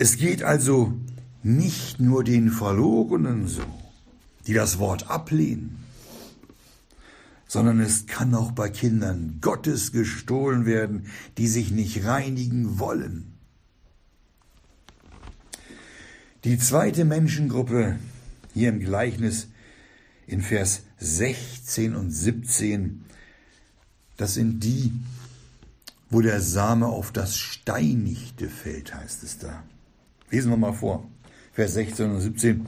Es 0.00 0.16
geht 0.16 0.44
also 0.44 0.96
nicht 1.42 1.98
nur 1.98 2.22
den 2.22 2.50
Verlorenen 2.52 3.48
so, 3.48 3.64
die 4.46 4.52
das 4.52 4.78
Wort 4.78 5.10
ablehnen, 5.10 5.84
sondern 7.48 7.80
es 7.80 8.06
kann 8.06 8.32
auch 8.36 8.52
bei 8.52 8.68
Kindern 8.68 9.38
Gottes 9.40 9.90
gestohlen 9.90 10.66
werden, 10.66 11.06
die 11.36 11.48
sich 11.48 11.72
nicht 11.72 12.04
reinigen 12.04 12.78
wollen. 12.78 13.34
Die 16.44 16.58
zweite 16.58 17.04
Menschengruppe 17.04 17.98
hier 18.54 18.68
im 18.68 18.78
Gleichnis 18.78 19.48
in 20.28 20.42
Vers 20.42 20.82
16 20.98 21.96
und 21.96 22.12
17, 22.12 23.04
das 24.16 24.34
sind 24.34 24.62
die, 24.62 24.92
wo 26.08 26.20
der 26.20 26.40
Same 26.40 26.86
auf 26.86 27.10
das 27.10 27.36
Steinigte 27.36 28.48
fällt, 28.48 28.94
heißt 28.94 29.24
es 29.24 29.38
da. 29.38 29.64
Lesen 30.30 30.50
wir 30.50 30.56
mal 30.56 30.72
vor, 30.72 31.08
Vers 31.52 31.74
16 31.74 32.10
und 32.10 32.20
17. 32.20 32.66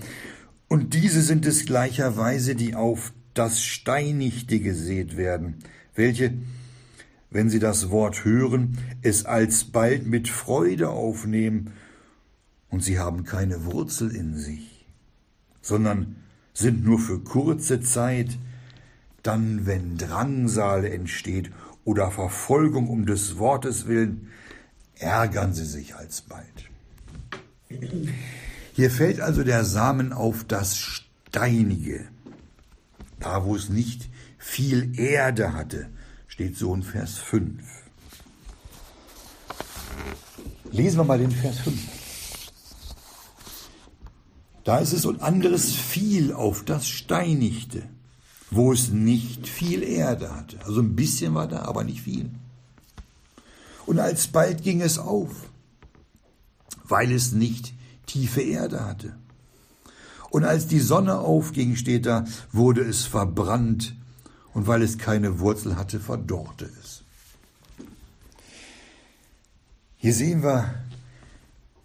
Und 0.69 0.95
diese 0.95 1.21
sind 1.23 1.47
es 1.47 1.67
gleicherweise, 1.67 2.55
die 2.55 2.75
auf 2.75 3.13
das 3.35 3.63
Steinigte 3.63 4.61
gesät 4.61 5.17
werden, 5.17 5.57
welche, 5.95 6.33
wenn 7.31 7.51
sie 7.51 7.59
das 7.59 7.91
Wort 7.91 8.25
hören, 8.25 8.79
es 9.03 9.25
alsbald 9.25 10.07
mit 10.07 10.29
Freude 10.29 10.91
aufnehmen, 10.91 11.73
und 12.71 12.85
sie 12.85 12.99
haben 13.01 13.25
keine 13.25 13.65
Wurzel 13.65 14.15
in 14.15 14.37
sich, 14.37 14.87
sondern 15.61 16.17
sind 16.55 16.85
nur 16.85 17.01
für 17.01 17.19
kurze 17.19 17.81
Zeit, 17.81 18.39
dann, 19.23 19.67
wenn 19.67 19.99
Drangsal 19.99 20.85
entsteht 20.85 21.51
oder 21.85 22.11
Verfolgung 22.11 22.89
um 22.89 23.07
des 23.07 23.39
Wortes 23.39 23.87
willen, 23.87 24.29
ärgern 24.95 25.53
sie 25.53 25.65
sich 25.65 25.97
alsbald. 25.97 26.70
Hier 28.75 28.91
fällt 28.91 29.21
also 29.21 29.45
der 29.45 29.65
Samen 29.65 30.13
auf 30.13 30.45
das 30.45 30.77
Steinige. 30.77 32.09
Da, 33.19 33.45
wo 33.45 33.55
es 33.55 33.69
nicht 33.69 34.09
viel 34.39 34.99
Erde 34.99 35.53
hatte, 35.53 35.89
steht 36.27 36.57
so 36.57 36.75
in 36.75 36.83
Vers 36.83 37.19
5. 37.19 37.63
Lesen 40.73 40.99
wir 40.99 41.05
mal 41.05 41.19
den 41.19 41.31
Vers 41.31 41.59
5. 41.59 41.79
Da 44.65 44.79
ist 44.79 44.93
es 44.93 45.05
und 45.05 45.21
anderes 45.21 45.75
viel 45.75 46.33
auf 46.33 46.65
das 46.65 46.89
Steinigte, 46.89 47.83
wo 48.51 48.73
es 48.73 48.91
nicht 48.91 49.49
viel 49.49 49.83
Erde 49.83 50.35
hatte. 50.35 50.59
Also 50.65 50.81
ein 50.81 50.97
bisschen 50.97 51.35
war 51.35 51.49
da, 51.49 51.63
aber 51.63 51.85
nicht 51.85 52.03
viel. 52.03 52.31
Und 53.87 53.99
alsbald 53.99 54.63
ging 54.63 54.81
es 54.81 54.99
auf, 54.99 55.50
weil 56.85 57.13
es 57.13 57.33
nicht 57.33 57.75
tiefe 58.07 58.41
Erde 58.41 58.85
hatte. 58.85 59.15
Und 60.31 60.45
als 60.45 60.67
die 60.67 60.81
Sonne 60.81 61.19
aufging, 61.19 61.77
steht 61.77 62.07
da, 62.07 62.25
wurde 62.53 62.83
es 62.83 63.05
verbrannt, 63.05 63.95
und 64.53 64.67
weil 64.67 64.83
es 64.83 64.99
keine 64.99 65.39
Wurzel 65.39 65.77
hatte, 65.77 66.01
verdorrte 66.01 66.71
es. 66.81 67.03
Hier 69.97 70.15
sehen 70.15 70.43
wir, 70.43 70.75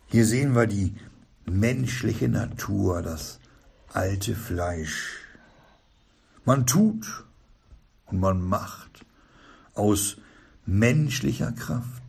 hier 0.07 0.25
sehen 0.25 0.55
wir 0.55 0.67
die 0.67 0.95
menschliche 1.45 2.29
Natur, 2.29 3.01
das 3.01 3.39
alte 3.93 4.35
Fleisch. 4.35 5.19
Man 6.43 6.65
tut 6.65 7.25
und 8.05 8.19
man 8.19 8.41
macht 8.41 9.05
aus 9.73 10.17
menschlicher 10.65 11.51
Kraft, 11.51 12.04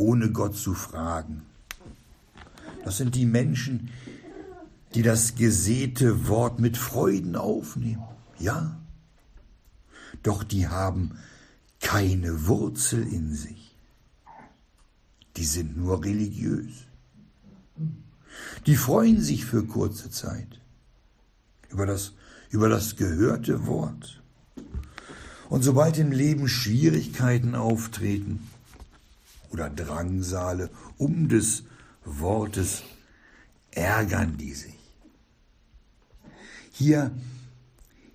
ohne 0.00 0.30
Gott 0.32 0.56
zu 0.56 0.74
fragen. 0.74 1.42
Das 2.84 2.96
sind 2.96 3.14
die 3.14 3.26
Menschen, 3.26 3.90
die 4.94 5.02
das 5.02 5.34
gesäte 5.34 6.26
Wort 6.26 6.58
mit 6.58 6.76
Freuden 6.76 7.36
aufnehmen. 7.36 8.02
Ja, 8.38 8.80
doch 10.22 10.42
die 10.42 10.66
haben 10.68 11.18
keine 11.80 12.46
Wurzel 12.46 13.06
in 13.06 13.34
sich. 13.34 13.76
Die 15.36 15.44
sind 15.44 15.76
nur 15.76 16.02
religiös. 16.02 16.86
Die 18.66 18.76
freuen 18.76 19.20
sich 19.20 19.44
für 19.44 19.64
kurze 19.66 20.10
Zeit 20.10 20.60
über 21.68 21.86
das, 21.86 22.14
über 22.50 22.68
das 22.68 22.96
gehörte 22.96 23.66
Wort. 23.66 24.22
Und 25.48 25.62
sobald 25.62 25.98
im 25.98 26.10
Leben 26.10 26.48
Schwierigkeiten 26.48 27.54
auftreten 27.54 28.49
oder 29.50 29.68
Drangsale 29.70 30.70
um 30.96 31.28
des 31.28 31.64
Wortes, 32.04 32.82
ärgern 33.70 34.36
die 34.36 34.54
sich. 34.54 34.78
Hier, 36.72 37.10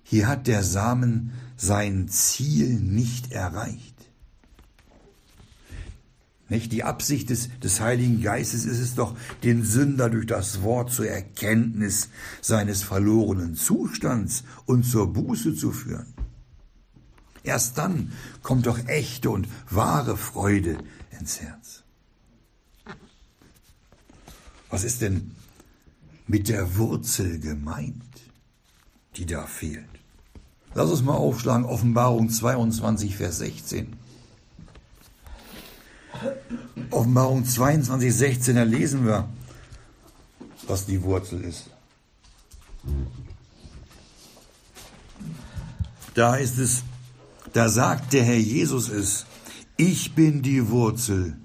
hier 0.02 0.28
hat 0.28 0.46
der 0.46 0.62
Samen 0.62 1.32
sein 1.56 2.08
Ziel 2.08 2.80
nicht 2.80 3.32
erreicht. 3.32 3.96
Nicht? 6.48 6.70
Die 6.72 6.84
Absicht 6.84 7.30
des, 7.30 7.48
des 7.60 7.80
Heiligen 7.80 8.22
Geistes 8.22 8.66
ist 8.66 8.78
es 8.78 8.94
doch, 8.94 9.16
den 9.42 9.64
Sünder 9.64 10.10
durch 10.10 10.26
das 10.26 10.62
Wort 10.62 10.92
zur 10.92 11.08
Erkenntnis 11.08 12.08
seines 12.40 12.82
verlorenen 12.82 13.56
Zustands 13.56 14.44
und 14.64 14.84
zur 14.84 15.12
Buße 15.12 15.56
zu 15.56 15.72
führen. 15.72 16.15
Erst 17.46 17.78
dann 17.78 18.12
kommt 18.42 18.66
doch 18.66 18.78
echte 18.86 19.30
und 19.30 19.48
wahre 19.70 20.16
Freude 20.16 20.78
ins 21.18 21.40
Herz. 21.40 21.82
Was 24.68 24.84
ist 24.84 25.00
denn 25.00 25.34
mit 26.26 26.48
der 26.48 26.76
Wurzel 26.76 27.40
gemeint? 27.40 28.02
die 29.16 29.26
da 29.26 29.46
fehlt. 29.46 29.84
Lass 30.74 30.90
uns 30.90 31.02
mal 31.02 31.14
aufschlagen, 31.14 31.64
Offenbarung 31.64 32.28
22, 32.28 33.16
Vers 33.16 33.38
16. 33.38 33.96
Offenbarung 36.90 37.44
22, 37.44 38.14
16, 38.14 38.56
da 38.56 38.62
lesen 38.62 39.06
wir, 39.06 39.28
was 40.66 40.86
die 40.86 41.02
Wurzel 41.02 41.42
ist. 41.44 41.70
Da 46.14 46.32
heißt 46.32 46.58
es, 46.58 46.82
da 47.52 47.68
sagt 47.68 48.12
der 48.12 48.24
Herr 48.24 48.38
Jesus 48.38 48.88
es, 48.88 49.26
ich 49.76 50.14
bin 50.14 50.42
die 50.42 50.68
Wurzel, 50.70 51.36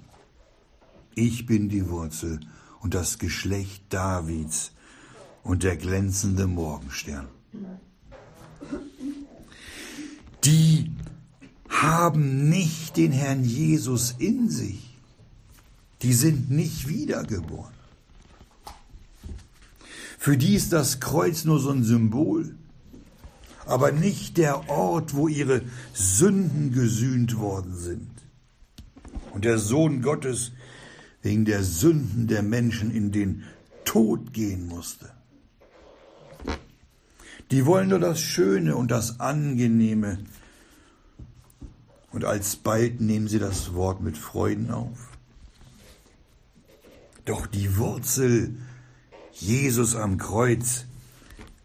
ich 1.16 1.46
bin 1.46 1.70
die 1.70 1.90
Wurzel 1.90 2.40
und 2.82 2.94
das 2.94 3.20
Geschlecht 3.20 3.84
Davids 3.90 4.72
und 5.44 5.64
der 5.64 5.78
glänzende 5.78 6.48
Morgenstern. 6.48 7.28
Die 10.44 10.92
haben 11.70 12.50
nicht 12.50 12.98
den 12.98 13.12
Herrn 13.12 13.44
Jesus 13.44 14.16
in 14.18 14.50
sich. 14.50 14.98
Die 16.02 16.14
sind 16.14 16.50
nicht 16.50 16.88
wiedergeboren. 16.88 17.74
Für 20.18 20.38
die 20.38 20.56
ist 20.56 20.72
das 20.74 21.00
Kreuz 21.00 21.46
nur 21.46 21.60
so 21.60 21.72
ein 21.72 21.84
Symbol, 21.84 22.56
aber 23.72 23.94
nicht 23.94 24.38
der 24.38 24.70
Ort, 24.70 25.16
wo 25.16 25.30
ihre 25.30 25.62
Sünden 25.94 26.74
gesühnt 26.74 27.38
worden 27.38 27.74
sind. 27.74 28.10
Und 29.32 29.46
der 29.46 29.58
Sohn 29.60 30.02
Gottes 30.02 30.52
wegen 31.22 31.46
der 31.46 31.64
Sünden 31.64 32.28
der 32.28 32.44
Menschen 32.44 32.92
in 32.92 33.14
den 33.14 33.44
Tod 33.86 34.34
gehen 34.34 34.68
musste. 34.68 35.10
Die 37.50 37.66
wollen 37.66 37.90
nur 37.90 38.00
das 38.00 38.20
Schöne 38.20 38.76
und 38.76 38.92
das 38.92 39.22
Angenehme. 39.22 40.20
Und 42.12 42.26
alsbald 42.26 43.00
nehmen 43.00 43.30
sie 43.30 43.40
das 43.40 43.74
Wort 43.74 44.02
mit 44.02 44.18
Freuden 44.18 44.70
auf. 44.72 45.12
Doch 47.24 47.48
die 47.48 47.78
Wurzel 47.78 48.58
Jesus 49.32 49.96
am 49.96 50.18
Kreuz 50.18 50.86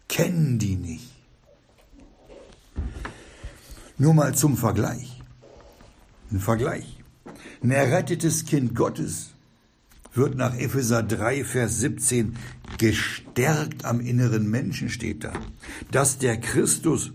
kennen 0.07 0.57
die 0.57 0.77
nicht. 0.77 1.06
Nur 3.97 4.13
mal 4.13 4.35
zum 4.35 4.57
Vergleich. 4.57 5.21
Ein 6.31 6.39
Vergleich. 6.39 6.99
Ein 7.63 7.71
errettetes 7.71 8.45
Kind 8.45 8.75
Gottes 8.75 9.31
wird 10.13 10.35
nach 10.35 10.55
Epheser 10.55 11.03
3, 11.03 11.43
Vers 11.43 11.79
17 11.79 12.35
gestärkt 12.77 13.85
am 13.85 13.99
inneren 13.99 14.49
Menschen 14.49 14.89
steht 14.89 15.23
da, 15.23 15.33
dass 15.91 16.17
der 16.19 16.37
Christus 16.37 17.11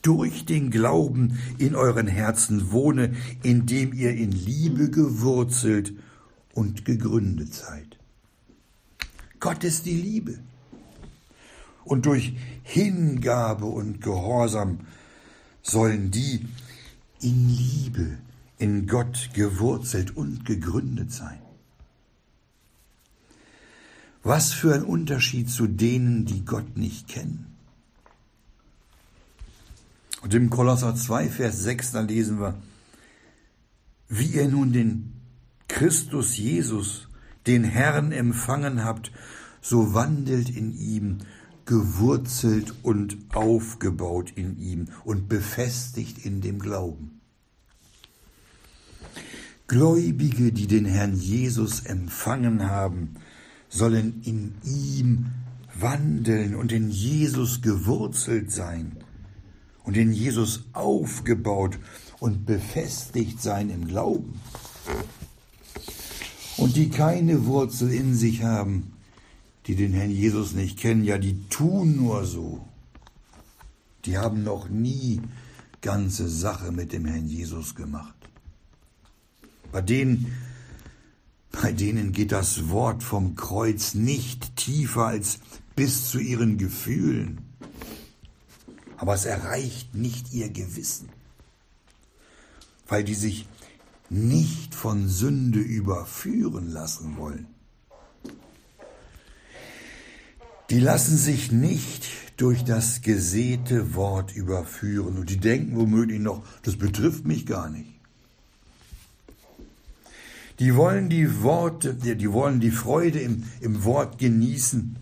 durch 0.00 0.46
den 0.46 0.70
Glauben 0.70 1.38
in 1.58 1.76
euren 1.76 2.08
Herzen 2.08 2.72
wohne, 2.72 3.14
indem 3.42 3.92
ihr 3.92 4.14
in 4.14 4.32
Liebe 4.32 4.90
gewurzelt 4.90 5.94
und 6.54 6.84
gegründet 6.84 7.54
seid. 7.54 7.98
Gott 9.38 9.62
ist 9.62 9.86
die 9.86 9.94
Liebe. 9.94 10.38
Und 11.84 12.06
durch 12.06 12.34
Hingabe 12.62 13.66
und 13.66 14.00
Gehorsam 14.00 14.80
sollen 15.62 16.10
die 16.10 16.46
in 17.20 17.48
Liebe 17.48 18.18
in 18.58 18.86
Gott 18.86 19.30
gewurzelt 19.34 20.16
und 20.16 20.44
gegründet 20.44 21.12
sein. 21.12 21.40
Was 24.22 24.52
für 24.52 24.74
ein 24.74 24.84
Unterschied 24.84 25.50
zu 25.50 25.66
denen, 25.66 26.26
die 26.26 26.44
Gott 26.44 26.76
nicht 26.76 27.08
kennen. 27.08 27.56
Und 30.22 30.32
im 30.34 30.50
Kolosser 30.50 30.94
2, 30.94 31.28
Vers 31.28 31.58
6, 31.64 31.92
da 31.92 32.00
lesen 32.00 32.38
wir, 32.38 32.54
wie 34.08 34.26
ihr 34.26 34.48
nun 34.48 34.72
den 34.72 35.12
Christus 35.66 36.36
Jesus, 36.36 37.08
den 37.48 37.64
Herrn 37.64 38.12
empfangen 38.12 38.84
habt, 38.84 39.10
so 39.60 39.94
wandelt 39.94 40.50
in 40.50 40.72
ihm, 40.78 41.18
gewurzelt 41.66 42.74
und 42.82 43.16
aufgebaut 43.34 44.32
in 44.34 44.58
ihm 44.58 44.88
und 45.04 45.28
befestigt 45.28 46.24
in 46.24 46.40
dem 46.40 46.58
Glauben. 46.58 47.20
Gläubige, 49.66 50.52
die 50.52 50.66
den 50.66 50.84
Herrn 50.84 51.14
Jesus 51.14 51.80
empfangen 51.80 52.68
haben, 52.68 53.14
sollen 53.68 54.22
in 54.24 54.54
ihm 54.64 55.26
wandeln 55.74 56.54
und 56.54 56.72
in 56.72 56.90
Jesus 56.90 57.62
gewurzelt 57.62 58.52
sein 58.52 58.92
und 59.84 59.96
in 59.96 60.12
Jesus 60.12 60.64
aufgebaut 60.72 61.78
und 62.20 62.44
befestigt 62.44 63.40
sein 63.42 63.70
im 63.70 63.86
Glauben. 63.86 64.40
Und 66.58 66.76
die 66.76 66.90
keine 66.90 67.46
Wurzel 67.46 67.90
in 67.92 68.14
sich 68.14 68.42
haben, 68.42 68.91
die 69.66 69.76
den 69.76 69.92
Herrn 69.92 70.10
Jesus 70.10 70.52
nicht 70.52 70.78
kennen, 70.78 71.04
ja, 71.04 71.18
die 71.18 71.48
tun 71.48 71.96
nur 71.96 72.24
so. 72.24 72.66
Die 74.04 74.18
haben 74.18 74.42
noch 74.42 74.68
nie 74.68 75.20
ganze 75.80 76.28
Sache 76.28 76.72
mit 76.72 76.92
dem 76.92 77.04
Herrn 77.04 77.26
Jesus 77.26 77.74
gemacht. 77.74 78.14
Bei 79.70 79.80
denen 79.80 80.32
bei 81.52 81.70
denen 81.70 82.12
geht 82.12 82.32
das 82.32 82.70
Wort 82.70 83.02
vom 83.02 83.36
Kreuz 83.36 83.94
nicht 83.94 84.56
tiefer 84.56 85.06
als 85.06 85.38
bis 85.76 86.10
zu 86.10 86.18
ihren 86.18 86.56
Gefühlen. 86.56 87.42
Aber 88.96 89.14
es 89.14 89.26
erreicht 89.26 89.94
nicht 89.94 90.32
ihr 90.32 90.48
Gewissen, 90.48 91.10
weil 92.88 93.04
die 93.04 93.14
sich 93.14 93.46
nicht 94.08 94.74
von 94.74 95.08
Sünde 95.08 95.58
überführen 95.58 96.70
lassen 96.70 97.16
wollen. 97.16 97.46
Die 100.72 100.80
lassen 100.80 101.18
sich 101.18 101.52
nicht 101.52 102.08
durch 102.38 102.64
das 102.64 103.02
gesäte 103.02 103.94
Wort 103.94 104.34
überführen 104.34 105.18
und 105.18 105.28
die 105.28 105.36
denken 105.36 105.76
womöglich 105.76 106.18
noch, 106.18 106.42
das 106.62 106.76
betrifft 106.76 107.26
mich 107.26 107.44
gar 107.44 107.68
nicht. 107.68 107.90
Die 110.60 110.74
wollen 110.74 111.10
die 111.10 111.42
Worte, 111.42 111.92
die 111.92 112.32
wollen 112.32 112.60
die 112.60 112.70
Freude 112.70 113.20
im, 113.20 113.44
im 113.60 113.84
Wort 113.84 114.16
genießen. 114.16 114.96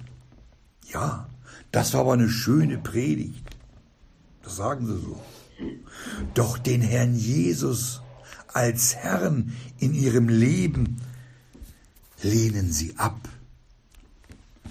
Ja, 0.92 1.28
das 1.70 1.94
war 1.94 2.00
aber 2.00 2.14
eine 2.14 2.28
schöne 2.28 2.78
Predigt. 2.78 3.44
Das 4.42 4.56
sagen 4.56 4.86
sie 4.86 4.98
so. 4.98 5.22
Doch 6.34 6.58
den 6.58 6.80
Herrn 6.80 7.14
Jesus 7.14 8.02
als 8.48 8.96
Herrn 8.96 9.52
in 9.78 9.94
ihrem 9.94 10.28
Leben 10.28 10.96
lehnen 12.24 12.72
sie 12.72 12.94
ab. 12.96 13.20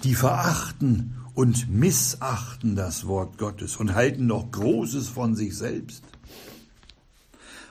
Die 0.02 0.14
verachten 0.14 1.16
und 1.34 1.68
missachten 1.68 2.74
das 2.74 3.06
Wort 3.06 3.38
Gottes 3.38 3.76
und 3.76 3.94
halten 3.94 4.26
noch 4.26 4.50
Großes 4.50 5.08
von 5.08 5.36
sich 5.36 5.56
selbst, 5.56 6.02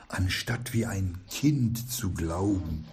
anstatt 0.08 0.72
wie 0.72 0.86
ein 0.86 1.18
Kind 1.28 1.90
zu 1.90 2.10
glauben 2.12 2.84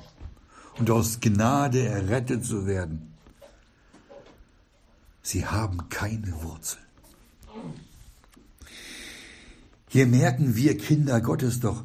und 0.77 0.89
aus 0.89 1.19
Gnade 1.19 1.87
errettet 1.87 2.45
zu 2.45 2.65
werden. 2.65 3.13
Sie 5.21 5.45
haben 5.45 5.89
keine 5.89 6.41
Wurzel. 6.41 6.79
Hier 9.89 10.07
merken 10.07 10.55
wir 10.55 10.77
Kinder 10.77 11.21
Gottes 11.21 11.59
doch, 11.59 11.83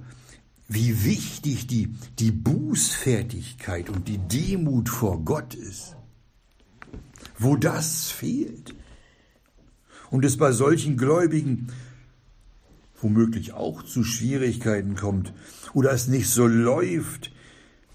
wie 0.68 1.04
wichtig 1.04 1.66
die, 1.66 1.94
die 2.18 2.30
Bußfertigkeit 2.30 3.90
und 3.90 4.08
die 4.08 4.18
Demut 4.18 4.88
vor 4.88 5.22
Gott 5.24 5.54
ist. 5.54 5.96
Wo 7.42 7.56
das 7.56 8.10
fehlt 8.10 8.74
und 10.10 10.24
es 10.24 10.36
bei 10.36 10.52
solchen 10.52 10.96
Gläubigen 10.96 11.68
womöglich 13.00 13.52
auch 13.52 13.82
zu 13.82 14.04
Schwierigkeiten 14.04 14.94
kommt 14.94 15.32
oder 15.74 15.92
es 15.92 16.06
nicht 16.06 16.28
so 16.28 16.46
läuft, 16.46 17.32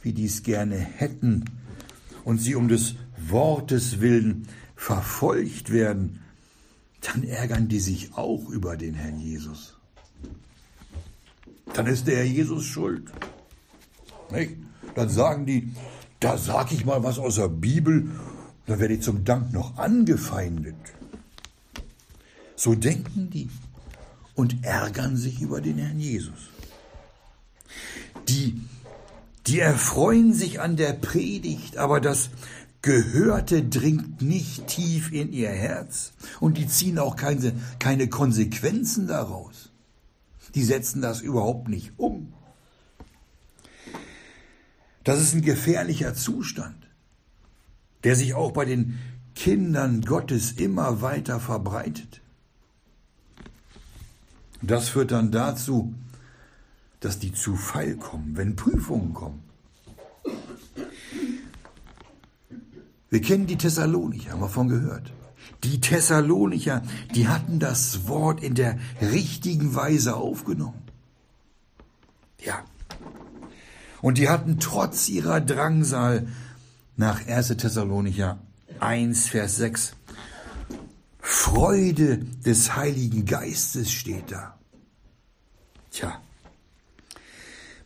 wie 0.02 0.14
die 0.14 0.26
es 0.26 0.44
gerne 0.44 0.76
hätten 0.76 1.46
und 2.24 2.40
sie 2.40 2.56
um 2.56 2.68
des 2.68 2.96
Wortes 3.30 4.02
willen 4.02 4.48
verfolgt 4.76 5.72
werden, 5.72 6.20
dann 7.02 7.24
ärgern 7.24 7.68
die 7.68 7.80
sich 7.80 8.14
auch 8.16 8.50
über 8.50 8.76
den 8.78 8.94
Herrn 8.94 9.20
Jesus. 9.20 9.78
Dann 11.74 11.88
ist 11.88 12.08
der 12.08 12.18
Herr 12.18 12.26
Jesus 12.26 12.66
schuld. 12.66 13.12
Nicht? 14.32 14.58
Dann 14.96 15.10
sagen 15.10 15.46
die, 15.46 15.72
da 16.20 16.38
sag 16.38 16.72
ich 16.72 16.86
mal 16.86 17.04
was 17.04 17.20
aus 17.20 17.36
der 17.36 17.50
Bibel, 17.50 18.10
dann 18.68 18.80
werde 18.80 18.94
ich 18.94 19.02
zum 19.02 19.26
Dank 19.26 19.52
noch 19.52 19.78
angefeindet. 19.78 20.76
So 22.56 22.76
denken 22.76 23.30
die 23.30 23.50
und 24.36 24.64
ärgern 24.64 25.18
sich 25.18 25.42
über 25.42 25.62
den 25.62 25.78
Herrn 25.78 26.00
Jesus. 26.00 26.50
Die 28.28 28.62
die 29.48 29.62
erfreuen 29.62 30.34
sich 30.34 30.60
an 30.60 30.76
der 30.76 30.92
Predigt, 30.92 31.78
aber 31.78 32.02
das 32.02 32.30
Gehörte 32.82 33.64
dringt 33.64 34.22
nicht 34.22 34.68
tief 34.68 35.12
in 35.12 35.32
ihr 35.32 35.50
Herz 35.50 36.12
und 36.42 36.58
die 36.58 36.68
ziehen 36.68 37.00
auch 37.00 37.16
keine, 37.16 37.54
keine 37.80 38.10
Konsequenzen 38.10 39.08
daraus. 39.08 39.72
Die 40.54 40.64
setzen 40.64 41.02
das 41.02 41.22
überhaupt 41.22 41.70
nicht 41.70 41.94
um. 41.98 42.34
Das 45.06 45.22
ist 45.22 45.34
ein 45.34 45.42
gefährlicher 45.42 46.14
Zustand, 46.14 46.87
der 48.04 48.16
sich 48.16 48.34
auch 48.34 48.52
bei 48.52 48.66
den 48.66 49.00
Kindern 49.36 50.02
Gottes 50.02 50.54
immer 50.54 51.02
weiter 51.02 51.40
verbreitet. 51.40 52.22
Das 54.62 54.90
führt 54.90 55.12
dann 55.12 55.32
dazu, 55.32 55.94
dass 57.00 57.20
die 57.20 57.34
zu 57.34 57.56
Fall 57.56 57.96
kommen, 57.96 58.36
wenn 58.36 58.56
Prüfungen 58.56 59.14
kommen. 59.14 59.44
Wir 63.10 63.22
kennen 63.22 63.48
die 63.48 63.58
Thessalonicher, 63.58 64.32
haben 64.32 64.42
wir 64.42 64.50
von 64.50 64.68
gehört. 64.68 65.14
Die 65.64 65.80
Thessalonicher, 65.80 66.82
die 67.16 67.28
hatten 67.28 67.60
das 67.60 68.08
Wort 68.08 68.44
in 68.44 68.54
der 68.54 68.78
richtigen 69.02 69.76
Weise 69.76 70.16
aufgenommen. 70.16 70.82
Ja. 72.44 72.64
Und 74.02 74.18
die 74.18 74.30
hatten 74.30 74.60
trotz 74.60 75.10
ihrer 75.10 75.42
Drangsal 75.42 76.28
nach 76.98 77.26
1. 77.28 77.50
Thessalonicher 77.58 78.40
1, 78.80 79.28
Vers 79.30 79.58
6 79.58 79.94
Freude 81.20 82.18
des 82.18 82.76
Heiligen 82.76 83.26
Geistes 83.26 83.92
steht 83.92 84.32
da. 84.32 84.58
Tja, 85.92 86.22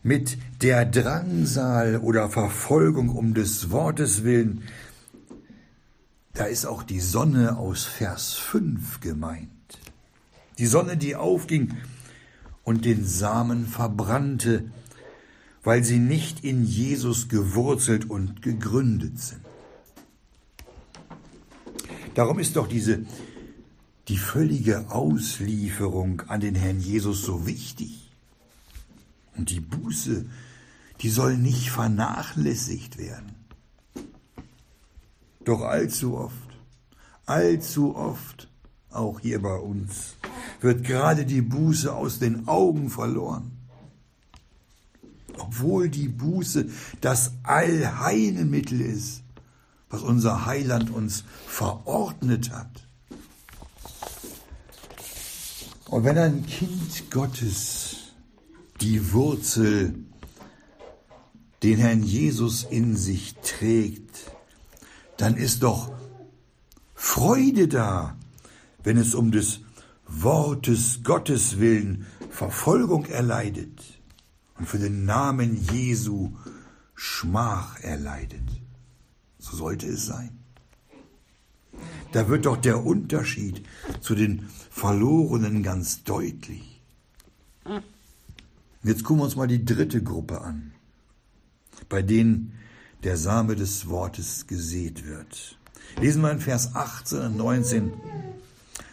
mit 0.04 0.38
der 0.62 0.86
Drangsal 0.86 1.97
oder 1.97 2.30
Verfolgung 2.30 3.10
um 3.10 3.34
des 3.34 3.69
Wortes 3.71 4.24
willen, 4.24 4.63
da 6.34 6.45
ist 6.45 6.65
auch 6.65 6.84
die 6.84 7.02
Sonne 7.02 7.58
aus 7.58 7.84
Vers 7.84 8.34
5 8.34 9.02
gemeint. 9.02 9.50
Die 10.58 10.65
Sonne, 10.65 10.97
die 10.97 11.15
aufging 11.15 11.76
und 12.63 12.86
den 12.86 13.06
Samen 13.06 13.67
verbrannte, 13.67 14.71
weil 15.63 15.84
sie 15.84 16.00
nicht 16.00 16.43
in 16.43 16.65
Jesus 16.65 17.30
gewurzelt 17.30 18.10
und 18.10 18.41
gegründet 18.41 19.19
sind. 19.19 19.41
Darum 22.15 22.39
ist 22.39 22.56
doch 22.56 22.67
diese 22.67 23.06
die 24.08 24.17
völlige 24.17 24.91
Auslieferung 24.91 26.21
an 26.28 26.41
den 26.41 26.56
Herrn 26.56 26.80
Jesus 26.80 27.21
so 27.21 27.45
wichtig. 27.45 28.12
Und 29.38 29.50
die 29.50 29.62
Buße, 29.62 30.26
die 31.02 31.10
soll 31.10 31.38
nicht 31.38 31.69
vernachlässigt 31.69 32.97
werden. 32.97 33.36
Doch 35.45 35.62
allzu 35.62 36.17
oft, 36.17 36.36
allzu 37.26 37.95
oft, 37.95 38.50
auch 38.89 39.19
hier 39.21 39.41
bei 39.41 39.56
uns, 39.56 40.17
wird 40.60 40.84
gerade 40.84 41.26
die 41.26 41.41
Buße 41.41 41.95
aus 41.95 42.19
den 42.19 42.47
Augen 42.47 42.89
verloren. 42.89 43.50
Obwohl 45.41 45.89
die 45.89 46.08
Buße 46.08 46.67
das 47.01 47.32
Allheilmittel 47.43 48.82
ist, 48.82 49.23
was 49.89 50.01
unser 50.01 50.45
Heiland 50.45 50.91
uns 50.91 51.23
verordnet 51.47 52.51
hat. 52.51 52.88
Und 55.88 56.04
wenn 56.04 56.17
ein 56.17 56.45
Kind 56.45 57.12
Gottes 57.12 57.97
die 58.80 59.12
Wurzel, 59.12 59.95
den 61.63 61.77
Herrn 61.77 62.04
Jesus 62.04 62.63
in 62.63 62.95
sich 62.95 63.36
trägt, 63.43 64.32
dann 65.17 65.36
ist 65.36 65.63
doch 65.63 65.91
Freude 66.95 67.67
da, 67.67 68.15
wenn 68.84 68.97
es 68.97 69.13
um 69.13 69.32
des 69.32 69.62
Wortes 70.08 71.01
Gottes 71.04 71.60
willen 71.60 72.06
Verfolgung 72.30 73.06
erleidet 73.06 74.00
und 74.62 74.67
für 74.67 74.78
den 74.78 75.06
Namen 75.06 75.60
Jesu 75.74 76.34
Schmach 76.93 77.80
erleidet. 77.80 78.47
So 79.39 79.58
sollte 79.58 79.88
es 79.88 80.06
sein. 80.06 80.38
Da 82.12 82.30
wird 82.30 82.45
doch 82.45 82.58
der 82.58 82.86
Unterschied 82.86 83.63
zu 84.02 84.13
den 84.13 84.47
Verlorenen 84.69 85.63
ganz 85.63 86.04
deutlich. 86.04 86.80
Jetzt 88.84 89.04
gucken 89.04 89.21
wir 89.21 89.26
uns 89.26 89.36
mal 89.36 89.47
die 89.47 89.65
dritte 89.65 90.04
Gruppe 90.04 90.41
an, 90.41 90.74
bei 91.89 92.04
denen 92.04 92.54
der 93.02 93.17
Same 93.17 93.56
des 93.56 93.89
Wortes 93.89 94.45
gesät 94.45 95.08
wird. 95.08 95.58
Lesen 96.00 96.21
wir 96.21 96.32
in 96.32 96.39
Vers 96.39 96.76
18 96.76 97.19
und 97.19 97.38
19. 97.38 97.93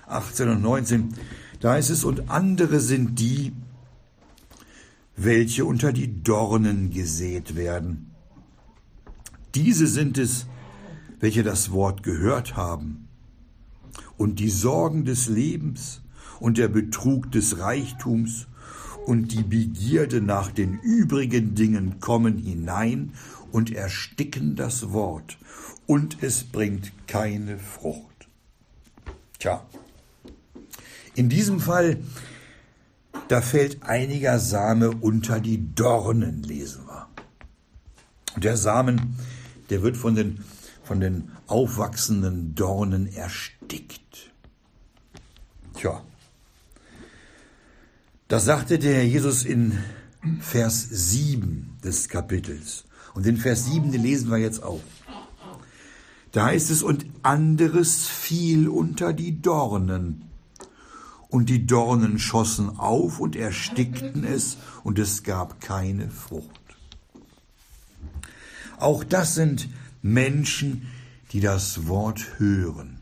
18 0.06 0.48
und 0.48 0.62
19. 0.62 1.14
Da 1.60 1.72
heißt 1.72 1.90
es, 1.90 2.04
und 2.04 2.30
andere 2.30 2.80
sind 2.80 3.18
die, 3.18 3.52
welche 5.18 5.64
unter 5.64 5.92
die 5.92 6.22
Dornen 6.22 6.90
gesät 6.90 7.56
werden. 7.56 8.12
Diese 9.54 9.88
sind 9.88 10.16
es, 10.16 10.46
welche 11.18 11.42
das 11.42 11.72
Wort 11.72 12.04
gehört 12.04 12.56
haben 12.56 13.08
und 14.16 14.38
die 14.38 14.50
Sorgen 14.50 15.04
des 15.04 15.28
Lebens 15.28 16.02
und 16.38 16.56
der 16.56 16.68
Betrug 16.68 17.32
des 17.32 17.58
Reichtums 17.58 18.46
und 19.06 19.32
die 19.32 19.42
Begierde 19.42 20.20
nach 20.20 20.52
den 20.52 20.78
übrigen 20.80 21.56
Dingen 21.56 21.98
kommen 21.98 22.38
hinein 22.38 23.12
und 23.50 23.74
ersticken 23.74 24.54
das 24.54 24.92
Wort, 24.92 25.38
und 25.86 26.22
es 26.22 26.44
bringt 26.44 26.92
keine 27.06 27.58
Frucht. 27.58 28.28
Tja, 29.38 29.64
in 31.14 31.28
diesem 31.28 31.58
Fall, 31.58 31.98
da 33.28 33.40
fällt 33.40 33.82
einiger 33.82 34.38
Same 34.38 34.90
unter 34.90 35.40
die 35.40 35.74
Dornen, 35.74 36.42
lesen 36.42 36.86
wir. 36.86 37.08
Der 38.36 38.56
Samen, 38.56 39.16
der 39.70 39.82
wird 39.82 39.96
von 39.96 40.14
den, 40.14 40.44
von 40.82 41.00
den 41.00 41.30
aufwachsenden 41.46 42.54
Dornen 42.54 43.06
erstickt. 43.06 44.30
Tja, 45.74 46.02
das 48.28 48.44
sagte 48.44 48.78
der 48.78 48.94
Herr 48.94 49.04
Jesus 49.04 49.44
in 49.44 49.78
Vers 50.40 50.86
7 50.90 51.78
des 51.82 52.08
Kapitels. 52.08 52.84
Und 53.14 53.26
den 53.26 53.36
Vers 53.36 53.66
7, 53.66 53.90
den 53.90 54.02
lesen 54.02 54.30
wir 54.30 54.38
jetzt 54.38 54.62
auch. 54.62 54.82
Da 56.32 56.46
heißt 56.46 56.70
es, 56.70 56.82
und 56.82 57.06
anderes 57.22 58.06
fiel 58.06 58.68
unter 58.68 59.12
die 59.12 59.40
Dornen. 59.40 60.27
Und 61.28 61.50
die 61.50 61.66
Dornen 61.66 62.18
schossen 62.18 62.78
auf 62.78 63.20
und 63.20 63.36
erstickten 63.36 64.24
es, 64.24 64.56
und 64.82 64.98
es 64.98 65.22
gab 65.22 65.60
keine 65.60 66.10
Frucht. 66.10 66.58
Auch 68.78 69.04
das 69.04 69.34
sind 69.34 69.68
Menschen, 70.02 70.86
die 71.32 71.40
das 71.40 71.86
Wort 71.86 72.38
hören. 72.38 73.00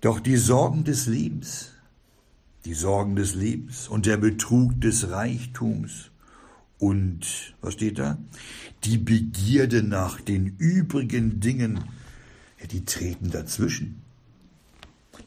Doch 0.00 0.20
die 0.20 0.36
Sorgen 0.36 0.84
des 0.84 1.06
Lebens, 1.06 1.72
die 2.64 2.74
Sorgen 2.74 3.16
des 3.16 3.34
Lebens 3.34 3.88
und 3.88 4.06
der 4.06 4.16
Betrug 4.16 4.80
des 4.80 5.10
Reichtums 5.10 6.10
und, 6.78 7.54
was 7.60 7.74
steht 7.74 7.98
da? 7.98 8.18
Die 8.84 8.98
Begierde 8.98 9.82
nach 9.82 10.20
den 10.20 10.56
übrigen 10.58 11.40
Dingen, 11.40 11.84
ja, 12.60 12.66
die 12.66 12.84
treten 12.84 13.30
dazwischen. 13.30 14.03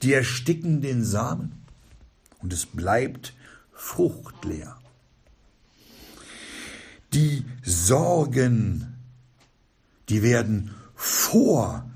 Die 0.02 0.14
ersticken 0.14 0.82
den 0.82 1.04
Samen 1.04 1.64
und 2.42 2.54
es 2.54 2.66
bleibt 2.66 3.34
fruchtleer. 3.74 4.78
Die 7.14 7.46
Sorgen 7.64 8.98
die 10.10 10.24
werden 10.24 10.74
vor 10.96 11.90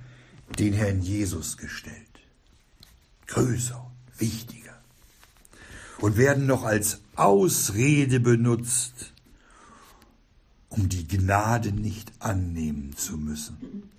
den 0.59 0.73
Herrn 0.73 1.01
Jesus 1.01 1.57
gestellt. 1.57 1.95
Größer, 3.27 3.89
wichtiger. 4.17 4.77
Und 5.99 6.17
werden 6.17 6.45
noch 6.45 6.63
als 6.63 7.01
Ausrede 7.15 8.19
benutzt, 8.19 9.13
um 10.69 10.89
die 10.89 11.07
Gnade 11.07 11.71
nicht 11.71 12.11
annehmen 12.19 12.95
zu 12.97 13.17
müssen. 13.17 13.89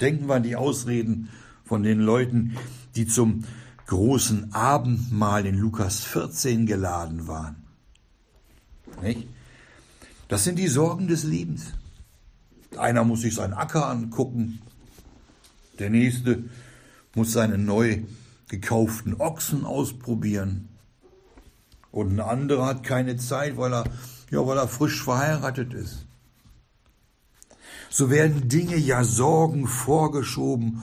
Denken 0.00 0.28
wir 0.28 0.36
an 0.36 0.42
die 0.42 0.56
Ausreden 0.56 1.28
von 1.70 1.84
den 1.84 2.00
Leuten, 2.00 2.56
die 2.96 3.06
zum 3.06 3.44
großen 3.86 4.52
Abendmahl 4.52 5.46
in 5.46 5.56
Lukas 5.56 6.00
14 6.00 6.66
geladen 6.66 7.28
waren. 7.28 7.64
Nicht? 9.00 9.28
Das 10.26 10.42
sind 10.42 10.58
die 10.58 10.66
Sorgen 10.66 11.06
des 11.06 11.22
Lebens. 11.22 11.66
Einer 12.76 13.04
muss 13.04 13.20
sich 13.20 13.36
seinen 13.36 13.52
Acker 13.52 13.86
angucken, 13.86 14.60
der 15.78 15.90
nächste 15.90 16.42
muss 17.14 17.30
seine 17.30 17.56
neu 17.56 18.00
gekauften 18.48 19.14
Ochsen 19.20 19.64
ausprobieren 19.64 20.70
und 21.92 22.14
ein 22.14 22.20
anderer 22.20 22.66
hat 22.66 22.82
keine 22.82 23.16
Zeit, 23.16 23.56
weil 23.56 23.72
er, 23.72 23.84
ja, 24.32 24.44
weil 24.44 24.58
er 24.58 24.66
frisch 24.66 25.04
verheiratet 25.04 25.72
ist. 25.72 26.04
So 27.90 28.10
werden 28.10 28.48
Dinge 28.48 28.76
ja 28.76 29.04
Sorgen 29.04 29.68
vorgeschoben, 29.68 30.82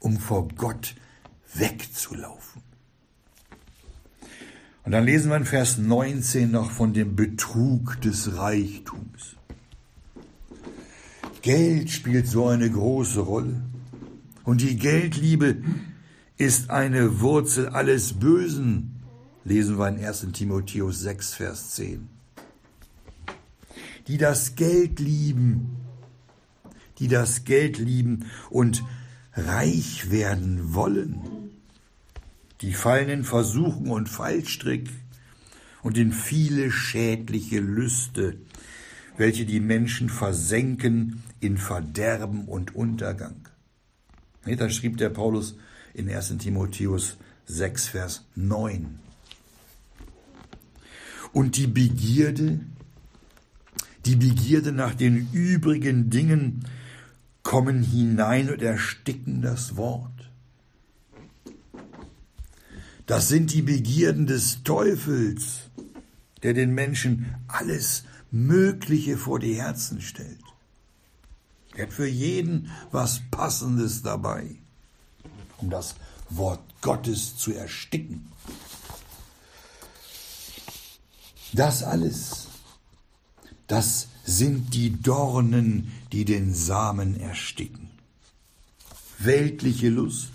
um 0.00 0.18
vor 0.18 0.48
Gott 0.48 0.96
wegzulaufen. 1.54 2.62
Und 4.84 4.92
dann 4.92 5.04
lesen 5.04 5.30
wir 5.30 5.36
in 5.36 5.44
Vers 5.44 5.78
19 5.78 6.50
noch 6.50 6.70
von 6.70 6.92
dem 6.92 7.14
Betrug 7.14 8.00
des 8.00 8.36
Reichtums. 8.36 9.36
Geld 11.42 11.90
spielt 11.90 12.26
so 12.26 12.48
eine 12.48 12.70
große 12.70 13.20
Rolle. 13.20 13.62
Und 14.44 14.62
die 14.62 14.76
Geldliebe 14.76 15.62
ist 16.38 16.70
eine 16.70 17.20
Wurzel 17.20 17.68
alles 17.68 18.14
Bösen, 18.14 19.02
lesen 19.44 19.78
wir 19.78 19.88
in 19.88 20.04
1 20.04 20.26
Timotheus 20.32 21.00
6, 21.00 21.34
Vers 21.34 21.74
10. 21.74 22.08
Die 24.08 24.18
das 24.18 24.56
Geld 24.56 24.98
lieben, 24.98 25.76
die 26.98 27.08
das 27.08 27.44
Geld 27.44 27.78
lieben 27.78 28.26
und 28.48 28.82
reich 29.34 30.10
werden 30.10 30.74
wollen, 30.74 31.50
die 32.60 32.74
fallen 32.74 33.08
in 33.08 33.24
Versuchen 33.24 33.90
und 33.90 34.08
Fallstrick 34.08 34.90
und 35.82 35.96
in 35.96 36.12
viele 36.12 36.70
schädliche 36.70 37.60
Lüste, 37.60 38.36
welche 39.16 39.46
die 39.46 39.60
Menschen 39.60 40.08
versenken 40.08 41.22
in 41.40 41.56
Verderben 41.56 42.46
und 42.46 42.74
Untergang. 42.74 43.48
Da 44.44 44.70
schrieb 44.70 44.96
der 44.96 45.10
Paulus 45.10 45.56
in 45.94 46.08
1 46.08 46.38
Timotheus 46.38 47.16
6, 47.46 47.88
Vers 47.88 48.24
9. 48.34 48.98
Und 51.32 51.56
die 51.56 51.66
Begierde, 51.66 52.60
die 54.04 54.16
Begierde 54.16 54.72
nach 54.72 54.94
den 54.94 55.28
übrigen 55.32 56.10
Dingen 56.10 56.64
kommen 57.42 57.82
hinein 57.82 58.50
und 58.50 58.62
ersticken 58.62 59.42
das 59.42 59.76
Wort. 59.76 60.10
Das 63.06 63.28
sind 63.28 63.52
die 63.52 63.62
Begierden 63.62 64.26
des 64.26 64.62
Teufels, 64.62 65.70
der 66.42 66.54
den 66.54 66.74
Menschen 66.74 67.34
alles 67.48 68.04
Mögliche 68.30 69.18
vor 69.18 69.40
die 69.40 69.54
Herzen 69.54 70.00
stellt. 70.00 70.38
Er 71.74 71.86
hat 71.86 71.92
für 71.92 72.06
jeden 72.06 72.70
was 72.92 73.20
Passendes 73.30 74.02
dabei, 74.02 74.56
um 75.58 75.70
das 75.70 75.96
Wort 76.28 76.60
Gottes 76.80 77.36
zu 77.36 77.52
ersticken. 77.52 78.30
Das 81.52 81.82
alles, 81.82 82.46
das 83.66 84.06
sind 84.30 84.74
die 84.74 85.02
Dornen, 85.02 85.92
die 86.12 86.24
den 86.24 86.54
Samen 86.54 87.18
ersticken. 87.18 87.90
Weltliche 89.18 89.90
Lust 89.90 90.30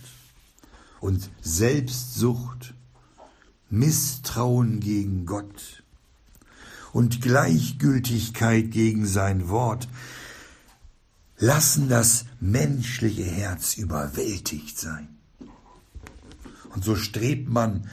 und 0.99 1.29
Selbstsucht, 1.41 2.73
Misstrauen 3.69 4.79
gegen 4.79 5.25
Gott, 5.25 5.84
und 6.91 7.21
Gleichgültigkeit 7.21 8.71
gegen 8.71 9.05
sein 9.05 9.49
Wort 9.49 9.89
lassen 11.38 11.89
das 11.89 12.25
menschliche 12.39 13.25
Herz 13.25 13.75
überwältigt 13.75 14.79
sein. 14.79 15.10
Und 16.73 16.86
so 16.86 16.95
strebt 16.95 17.49
man 17.49 17.89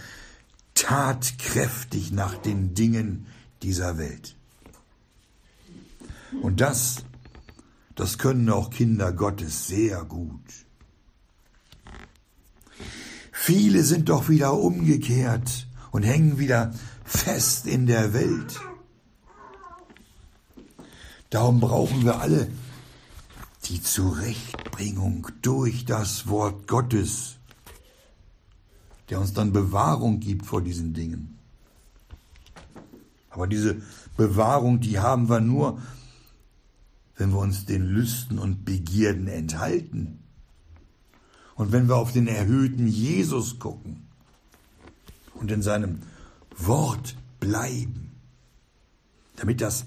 tatkräftig 0.74 2.12
nach 2.12 2.36
den 2.36 2.74
Dingen 2.74 3.26
dieser 3.62 3.98
Welt. 3.98 4.36
Und 6.40 6.60
das, 6.60 7.04
das 7.94 8.18
können 8.18 8.48
auch 8.48 8.70
Kinder 8.70 9.12
Gottes 9.12 9.66
sehr 9.66 10.04
gut. 10.04 10.40
Viele 13.30 13.82
sind 13.82 14.08
doch 14.08 14.28
wieder 14.28 14.54
umgekehrt 14.54 15.66
und 15.90 16.04
hängen 16.04 16.38
wieder 16.38 16.72
fest 17.04 17.66
in 17.66 17.86
der 17.86 18.14
Welt. 18.14 18.60
Darum 21.28 21.60
brauchen 21.60 22.04
wir 22.04 22.20
alle 22.20 22.48
die 23.64 23.82
Zurechtbringung 23.82 25.28
durch 25.40 25.84
das 25.84 26.28
Wort 26.28 26.68
Gottes, 26.68 27.36
der 29.08 29.20
uns 29.20 29.32
dann 29.32 29.52
Bewahrung 29.52 30.20
gibt 30.20 30.46
vor 30.46 30.62
diesen 30.62 30.94
Dingen. 30.94 31.38
Aber 33.30 33.46
diese 33.46 33.80
Bewahrung, 34.16 34.80
die 34.80 34.98
haben 34.98 35.28
wir 35.28 35.40
nur, 35.40 35.80
wenn 37.22 37.30
wir 37.30 37.38
uns 37.38 37.66
den 37.66 37.86
Lüsten 37.86 38.40
und 38.40 38.64
Begierden 38.64 39.28
enthalten. 39.28 40.18
Und 41.54 41.70
wenn 41.70 41.86
wir 41.86 41.94
auf 41.94 42.10
den 42.10 42.26
erhöhten 42.26 42.88
Jesus 42.88 43.60
gucken 43.60 44.08
und 45.34 45.52
in 45.52 45.62
seinem 45.62 46.00
Wort 46.56 47.16
bleiben, 47.38 48.10
damit 49.36 49.60
das 49.60 49.84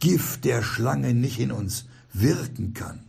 Gift 0.00 0.44
der 0.44 0.64
Schlange 0.64 1.14
nicht 1.14 1.38
in 1.38 1.52
uns 1.52 1.86
wirken 2.12 2.74
kann. 2.74 3.04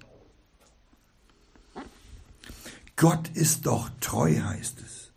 Gott 2.95 3.29
ist 3.29 3.65
doch 3.65 3.89
treu, 3.99 4.41
heißt 4.41 4.77
es, 4.85 5.11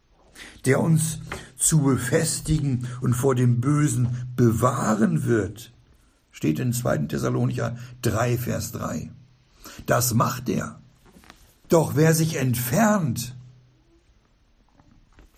der 0.65 0.81
uns 0.81 1.19
zu 1.59 1.83
befestigen 1.83 2.89
und 3.03 3.13
vor 3.13 3.35
dem 3.35 3.61
Bösen 3.61 4.27
bewahren 4.35 5.25
wird. 5.25 5.71
Steht 6.39 6.61
in 6.61 6.73
2. 6.73 6.99
Thessalonicher 7.09 7.77
3, 8.03 8.39
Vers 8.39 8.71
3. 8.71 9.11
Das 9.87 10.15
macht 10.15 10.49
er. 10.49 10.81
Doch 11.69 11.97
wer 11.97 12.15
sich 12.15 12.37
entfernt, 12.37 13.35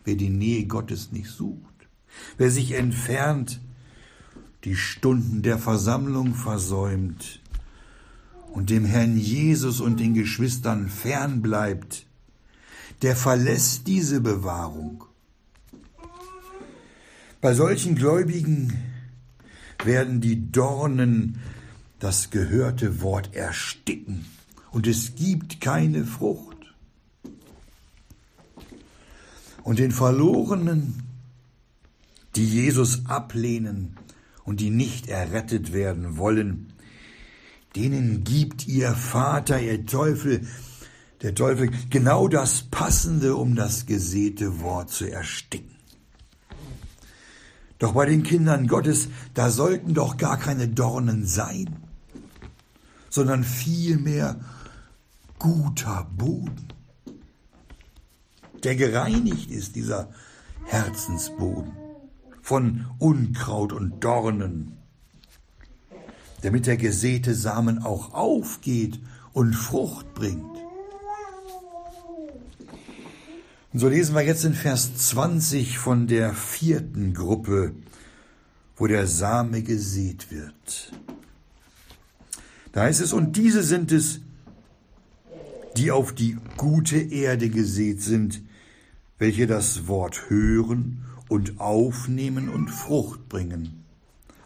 wer 0.04 0.14
die 0.14 0.28
Nähe 0.28 0.66
Gottes 0.66 1.10
nicht 1.10 1.30
sucht, 1.30 1.88
wer 2.36 2.50
sich 2.50 2.72
entfernt, 2.72 3.62
die 4.64 4.76
Stunden 4.76 5.40
der 5.40 5.56
Versammlung 5.56 6.34
versäumt 6.34 7.40
und 8.52 8.68
dem 8.68 8.84
Herrn 8.84 9.16
Jesus 9.16 9.80
und 9.80 10.00
den 10.00 10.12
Geschwistern 10.12 10.90
fern 10.90 11.40
bleibt, 11.40 12.04
der 13.00 13.16
verlässt 13.16 13.86
diese 13.86 14.20
Bewahrung. 14.20 15.04
Bei 17.40 17.54
solchen 17.54 17.94
Gläubigen 17.94 18.89
werden 19.85 20.21
die 20.21 20.51
Dornen 20.51 21.38
das 21.99 22.31
gehörte 22.31 23.03
Wort 23.03 23.35
ersticken 23.35 24.27
und 24.71 24.87
es 24.87 25.14
gibt 25.14 25.61
keine 25.61 26.05
Frucht. 26.05 26.57
Und 29.62 29.79
den 29.79 29.93
Verlorenen, 29.93 31.03
die 32.35 32.47
Jesus 32.47 33.07
ablehnen, 33.07 33.97
und 34.51 34.59
die 34.59 34.71
nicht 34.71 35.09
errettet 35.09 35.73
werden 35.73 36.16
wollen, 36.16 36.73
denen 37.77 38.25
gibt 38.25 38.66
ihr 38.66 38.95
Vater, 38.95 39.61
ihr 39.61 39.87
Teufel, 39.87 40.45
der 41.23 41.37
Teufel 41.37 41.71
genau 41.88 42.27
das 42.27 42.62
Passende, 42.62 43.37
um 43.37 43.55
das 43.55 43.87
gesäte 43.87 44.61
Wort 44.61 44.90
zu 44.90 45.09
ersticken. 45.09 45.69
Doch 47.81 47.95
bei 47.95 48.05
den 48.05 48.23
Kindern 48.23 48.66
Gottes, 48.69 49.09
da 49.33 49.51
sollten 49.51 49.95
doch 49.95 50.19
gar 50.19 50.37
keine 50.38 50.69
Dornen 50.69 51.25
sein, 51.25 51.77
sondern 53.09 53.43
vielmehr 53.43 54.38
guter 55.38 56.07
Boden, 56.14 56.69
der 58.62 58.77
gereinigt 58.77 59.51
ist, 59.51 59.77
dieser 59.77 60.11
Herzensboden 60.66 61.73
von 62.43 62.85
Unkraut 62.99 63.73
und 63.73 64.05
Dornen, 64.05 64.77
damit 66.43 66.66
der 66.66 66.77
gesäte 66.77 67.35
Samen 67.35 67.83
auch 67.83 68.12
aufgeht 68.12 69.01
und 69.33 69.55
Frucht 69.55 70.12
bringt. 70.12 70.60
Und 73.73 73.79
so 73.79 73.89
lesen 73.89 74.14
wir 74.16 74.23
jetzt 74.23 74.45
in 74.45 74.55
Vers 74.55 74.97
20 74.97 75.79
von 75.79 76.09
der 76.09 76.35
vierten 76.35 77.14
Gruppe, 77.14 77.73
wo 78.77 78.89
der 78.89 79.07
Same 79.07 79.62
gesät 79.62 80.31
wird. 80.33 80.93
Da 82.73 82.83
heißt 82.83 83.01
es, 83.01 83.12
und 83.12 83.37
diese 83.37 83.62
sind 83.62 83.93
es, 83.93 84.21
die 85.77 85.93
auf 85.93 86.12
die 86.12 86.37
gute 86.57 86.99
Erde 86.99 87.49
gesät 87.49 88.03
sind, 88.03 88.43
welche 89.18 89.47
das 89.47 89.87
Wort 89.87 90.29
hören 90.29 91.05
und 91.29 91.61
aufnehmen 91.61 92.49
und 92.49 92.68
Frucht 92.68 93.29
bringen. 93.29 93.85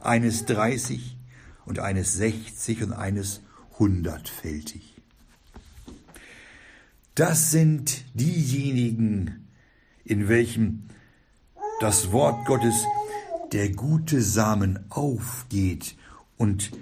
Eines 0.00 0.44
dreißig 0.44 1.16
und 1.64 1.78
eines 1.78 2.12
sechzig 2.12 2.82
und 2.82 2.92
eines 2.92 3.40
hundertfältig. 3.78 4.93
Das 7.14 7.52
sind 7.52 8.04
diejenigen, 8.14 9.48
in 10.04 10.28
welchem 10.28 10.88
das 11.80 12.10
Wort 12.10 12.44
Gottes, 12.46 12.74
der 13.52 13.70
gute 13.70 14.20
Samen 14.20 14.80
aufgeht 14.90 15.96
und 16.36 16.72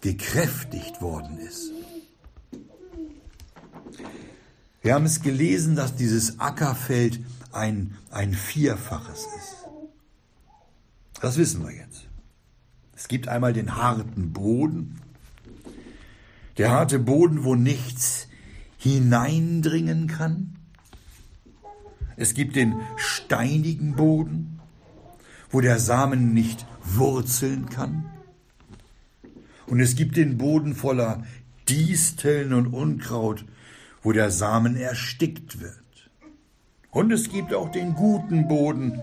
gekräftigt 0.00 1.02
worden 1.02 1.38
ist. 1.38 1.72
Wir 4.80 4.94
haben 4.94 5.06
es 5.06 5.22
gelesen, 5.22 5.74
dass 5.74 5.96
dieses 5.96 6.38
Ackerfeld 6.38 7.20
ein, 7.52 7.96
ein 8.10 8.32
Vierfaches 8.32 9.26
ist. 9.38 9.56
Das 11.20 11.36
wissen 11.36 11.64
wir 11.64 11.74
jetzt. 11.74 12.06
Es 12.94 13.08
gibt 13.08 13.26
einmal 13.26 13.52
den 13.52 13.76
harten 13.76 14.32
Boden, 14.32 15.00
der 16.58 16.70
harte 16.70 17.00
Boden, 17.00 17.42
wo 17.42 17.56
nichts 17.56 18.28
hineindringen 18.80 20.06
kann. 20.06 20.56
Es 22.16 22.34
gibt 22.34 22.56
den 22.56 22.74
steinigen 22.96 23.94
Boden, 23.94 24.58
wo 25.50 25.60
der 25.60 25.78
Samen 25.78 26.34
nicht 26.34 26.66
wurzeln 26.82 27.68
kann. 27.68 28.06
Und 29.66 29.80
es 29.80 29.94
gibt 29.94 30.16
den 30.16 30.38
Boden 30.38 30.74
voller 30.74 31.22
Disteln 31.68 32.52
und 32.52 32.66
Unkraut, 32.68 33.44
wo 34.02 34.12
der 34.12 34.30
Samen 34.30 34.76
erstickt 34.76 35.60
wird. 35.60 35.74
Und 36.90 37.12
es 37.12 37.30
gibt 37.30 37.54
auch 37.54 37.70
den 37.70 37.94
guten 37.94 38.48
Boden, 38.48 39.00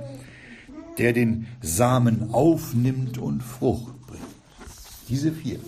der 0.98 1.14
den 1.14 1.48
Samen 1.62 2.34
aufnimmt 2.34 3.18
und 3.18 3.42
Frucht 3.42 3.96
bringt. 4.08 4.24
Diese 5.08 5.32
vier. 5.32 5.60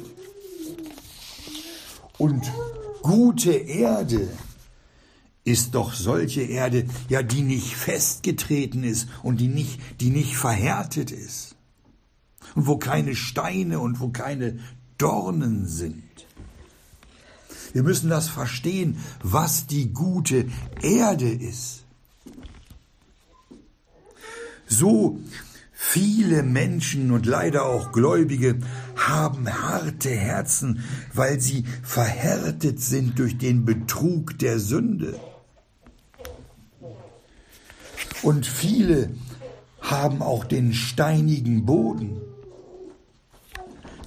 Und 2.18 2.52
gute 3.10 3.54
Erde 3.54 4.30
ist 5.44 5.74
doch 5.74 5.96
solche 5.96 6.42
Erde, 6.42 6.86
ja, 7.08 7.24
die 7.24 7.42
nicht 7.42 7.76
festgetreten 7.76 8.84
ist 8.84 9.08
und 9.24 9.38
die 9.38 9.48
nicht, 9.48 9.80
die 10.00 10.12
nicht 10.12 10.38
verhärtet 10.38 11.10
ist. 11.10 11.56
Und 12.54 12.68
wo 12.68 12.78
keine 12.78 13.16
Steine 13.16 13.80
und 13.80 14.00
wo 14.00 14.10
keine 14.10 14.60
Dornen 15.00 15.66
sind. 15.66 16.04
Wir 17.74 17.82
müssen 17.82 18.12
das 18.12 18.30
verstehen, 18.30 19.00
was 19.24 19.66
die 19.66 19.92
gute 19.92 20.46
Erde 20.84 21.32
ist. 21.32 21.86
So 24.68 25.20
viele 25.82 26.44
Menschen 26.44 27.10
und 27.10 27.26
leider 27.26 27.66
auch 27.66 27.94
Gläubige 27.94 28.60
haben 28.98 29.48
harte 29.48 30.10
Herzen, 30.10 30.84
weil 31.14 31.40
sie 31.40 31.64
verhärtet 31.84 32.82
sind 32.82 33.18
durch 33.18 33.38
den 33.38 33.64
Betrug 33.64 34.38
der 34.40 34.60
Sünde. 34.60 35.18
Und 38.22 38.46
viele 38.46 39.12
haben 39.80 40.22
auch 40.22 40.44
den 40.44 40.74
steinigen 40.74 41.66
Boden, 41.66 42.18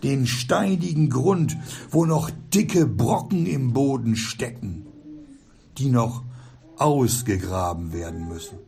den 0.03 0.27
steinigen 0.27 1.09
Grund, 1.09 1.57
wo 1.91 2.05
noch 2.05 2.31
dicke 2.53 2.87
Brocken 2.87 3.47
im 3.47 3.73
Boden 3.73 4.15
stecken, 4.15 4.87
die 5.79 5.89
noch 5.89 6.23
ausgegraben 6.77 7.95
werden 7.95 8.29
müssen. 8.29 8.59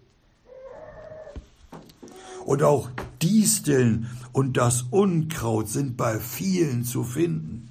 Und 2.45 2.62
auch 2.62 2.90
Disteln 3.22 4.07
und 4.32 4.57
das 4.57 4.82
Unkraut 4.82 5.68
sind 5.68 5.97
bei 5.97 6.20
vielen 6.20 6.84
zu 6.84 7.05
finden. 7.05 7.70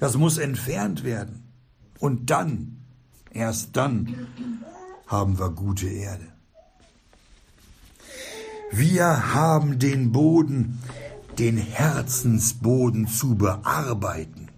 Das 0.00 0.16
muss 0.16 0.38
entfernt 0.38 1.04
werden. 1.04 1.42
Und 1.98 2.30
dann, 2.30 2.78
erst 3.30 3.76
dann, 3.76 4.28
haben 5.06 5.38
wir 5.38 5.50
gute 5.50 5.86
Erde. 5.86 6.26
Wir 8.72 9.34
haben 9.34 9.78
den 9.78 10.12
Boden, 10.12 10.80
den 11.38 11.56
Herzensboden 11.56 13.06
zu 13.06 13.34
bearbeiten, 13.34 14.48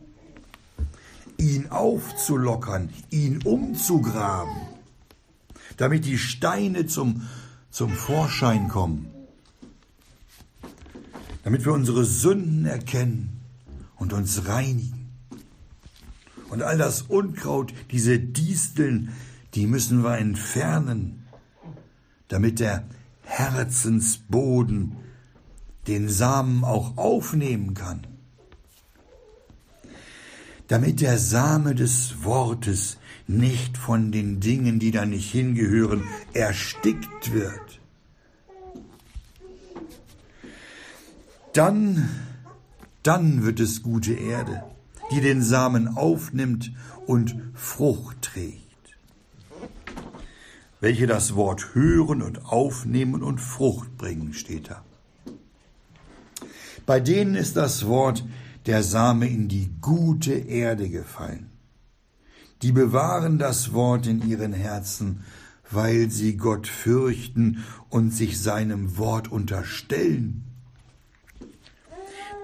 ihn 1.36 1.70
aufzulockern, 1.70 2.90
ihn 3.10 3.42
umzugraben, 3.42 4.56
damit 5.76 6.04
die 6.04 6.18
Steine 6.18 6.86
zum, 6.86 7.22
zum 7.70 7.90
Vorschein 7.90 8.68
kommen 8.68 9.15
damit 11.46 11.64
wir 11.64 11.74
unsere 11.74 12.04
Sünden 12.04 12.66
erkennen 12.66 13.40
und 13.94 14.12
uns 14.12 14.48
reinigen. 14.48 15.12
Und 16.50 16.62
all 16.62 16.76
das 16.76 17.02
Unkraut, 17.02 17.72
diese 17.92 18.18
Disteln, 18.18 19.12
die 19.54 19.68
müssen 19.68 20.02
wir 20.02 20.18
entfernen, 20.18 21.24
damit 22.26 22.58
der 22.58 22.82
Herzensboden 23.22 24.96
den 25.86 26.08
Samen 26.08 26.64
auch 26.64 26.96
aufnehmen 26.96 27.74
kann. 27.74 28.04
Damit 30.66 31.00
der 31.00 31.16
Same 31.16 31.76
des 31.76 32.24
Wortes 32.24 32.98
nicht 33.28 33.78
von 33.78 34.10
den 34.10 34.40
Dingen, 34.40 34.80
die 34.80 34.90
da 34.90 35.06
nicht 35.06 35.30
hingehören, 35.30 36.02
erstickt 36.32 37.32
wird. 37.32 37.65
Dann, 41.56 42.08
dann 43.02 43.44
wird 43.44 43.60
es 43.60 43.82
gute 43.82 44.12
Erde, 44.12 44.62
die 45.10 45.20
den 45.20 45.42
Samen 45.42 45.96
aufnimmt 45.96 46.72
und 47.06 47.34
Frucht 47.54 48.20
trägt. 48.22 48.60
Welche 50.80 51.06
das 51.06 51.34
Wort 51.34 51.74
hören 51.74 52.20
und 52.20 52.44
aufnehmen 52.44 53.22
und 53.22 53.40
Frucht 53.40 53.96
bringen, 53.96 54.34
steht 54.34 54.70
da. 54.70 54.84
Bei 56.84 57.00
denen 57.00 57.34
ist 57.34 57.56
das 57.56 57.86
Wort 57.86 58.24
der 58.66 58.82
Same 58.82 59.26
in 59.26 59.48
die 59.48 59.70
gute 59.80 60.32
Erde 60.34 60.90
gefallen. 60.90 61.50
Die 62.62 62.72
bewahren 62.72 63.38
das 63.38 63.72
Wort 63.72 64.06
in 64.06 64.28
ihren 64.28 64.52
Herzen, 64.52 65.20
weil 65.70 66.10
sie 66.10 66.36
Gott 66.36 66.66
fürchten 66.66 67.64
und 67.88 68.10
sich 68.10 68.40
seinem 68.40 68.98
Wort 68.98 69.32
unterstellen 69.32 70.46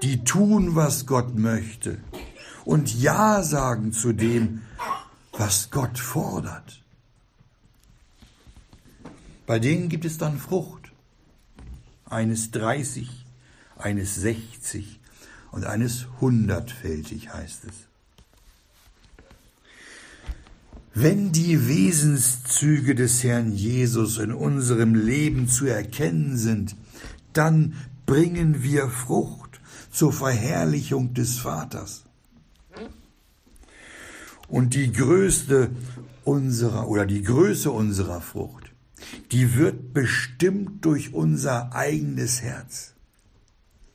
die 0.03 0.25
tun, 0.25 0.75
was 0.75 1.07
Gott 1.07 1.37
möchte 1.37 1.99
und 2.65 2.95
Ja 2.95 3.43
sagen 3.43 3.93
zu 3.93 4.13
dem, 4.13 4.63
was 5.33 5.71
Gott 5.71 5.99
fordert. 5.99 6.83
Bei 9.47 9.59
denen 9.59 9.89
gibt 9.89 10.05
es 10.05 10.19
dann 10.19 10.39
Frucht. 10.39 10.93
Eines 12.05 12.51
30, 12.51 13.09
eines 13.79 14.15
60 14.17 15.01
und 15.51 15.65
eines 15.65 16.07
hundertfältig 16.21 17.33
heißt 17.33 17.65
es. 17.65 17.75
Wenn 20.95 21.33
die 21.33 21.69
Wesenszüge 21.69 22.95
des 22.95 23.25
Herrn 23.25 23.53
Jesus 23.53 24.19
in 24.19 24.33
unserem 24.33 24.95
Leben 24.95 25.49
zu 25.49 25.67
erkennen 25.67 26.37
sind, 26.37 26.77
dann 27.33 27.75
bringen 28.05 28.63
wir 28.63 28.91
Frucht 28.91 29.42
zur 29.93 30.13
Verherrlichung 30.13 31.15
des 31.15 31.39
Vaters. 31.39 32.05
Und 34.49 34.75
die 34.75 34.91
größte 34.93 35.71
unserer 36.25 36.89
oder 36.89 37.07
die 37.07 37.23
Größe 37.23 37.71
unserer 37.71 38.21
Frucht, 38.21 38.73
die 39.31 39.55
wird 39.55 39.93
bestimmt 39.93 40.85
durch 40.85 41.15
unser 41.15 41.75
eigenes 41.75 42.43
Herz. 42.43 42.95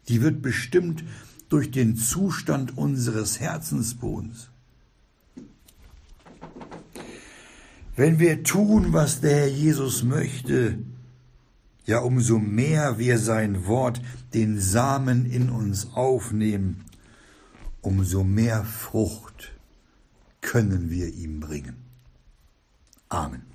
Die 0.07 0.21
wird 0.21 0.41
bestimmt 0.41 1.03
durch 1.49 1.71
den 1.71 1.95
Zustand 1.95 2.77
unseres 2.77 3.39
Herzensbodens. 3.39 4.49
Wenn 7.95 8.19
wir 8.19 8.43
tun, 8.43 8.93
was 8.93 9.21
der 9.21 9.35
Herr 9.35 9.47
Jesus 9.47 10.03
möchte, 10.03 10.77
ja 11.87 11.99
umso 11.99 12.37
mehr 12.37 12.99
wir 12.99 13.17
sein 13.17 13.65
Wort, 13.65 14.01
den 14.33 14.59
Samen 14.59 15.25
in 15.25 15.49
uns 15.49 15.93
aufnehmen, 15.93 16.85
umso 17.81 18.23
mehr 18.23 18.63
Frucht 18.65 19.53
können 20.41 20.91
wir 20.91 21.13
ihm 21.13 21.39
bringen. 21.39 21.77
Amen. 23.09 23.46